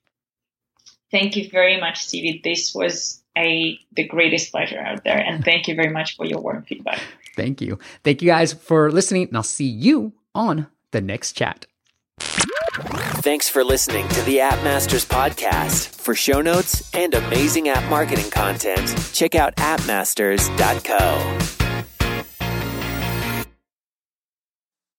Thank 1.11 1.37
you 1.37 1.49
very 1.51 1.79
much, 1.79 2.03
Stevie. 2.03 2.41
This 2.43 2.75
was 2.75 3.23
a 3.37 3.79
the 3.93 4.05
greatest 4.05 4.51
pleasure 4.51 4.79
out 4.79 5.05
there. 5.05 5.19
And 5.19 5.45
thank 5.45 5.69
you 5.69 5.75
very 5.75 5.91
much 5.91 6.17
for 6.17 6.27
your 6.27 6.41
warm 6.41 6.63
feedback. 6.63 7.01
Thank 7.35 7.61
you. 7.61 7.79
Thank 8.03 8.23
you 8.23 8.29
guys 8.29 8.53
for 8.53 8.91
listening, 8.91 9.29
and 9.29 9.37
I'll 9.37 9.43
see 9.43 9.67
you 9.67 10.13
on 10.35 10.69
the 10.91 11.01
next 11.01 11.33
chat. 11.33 11.67
Thanks 12.19 13.49
for 13.49 13.65
listening 13.65 14.07
to 14.09 14.23
the 14.23 14.41
App 14.41 14.63
Masters 14.63 15.05
podcast. 15.05 15.89
For 15.89 16.15
show 16.15 16.41
notes 16.41 16.95
and 16.95 17.15
amazing 17.15 17.69
app 17.69 17.89
marketing 17.91 18.31
content, 18.31 18.95
check 19.13 19.35
out 19.35 19.57
appmasters.co. 19.57 21.56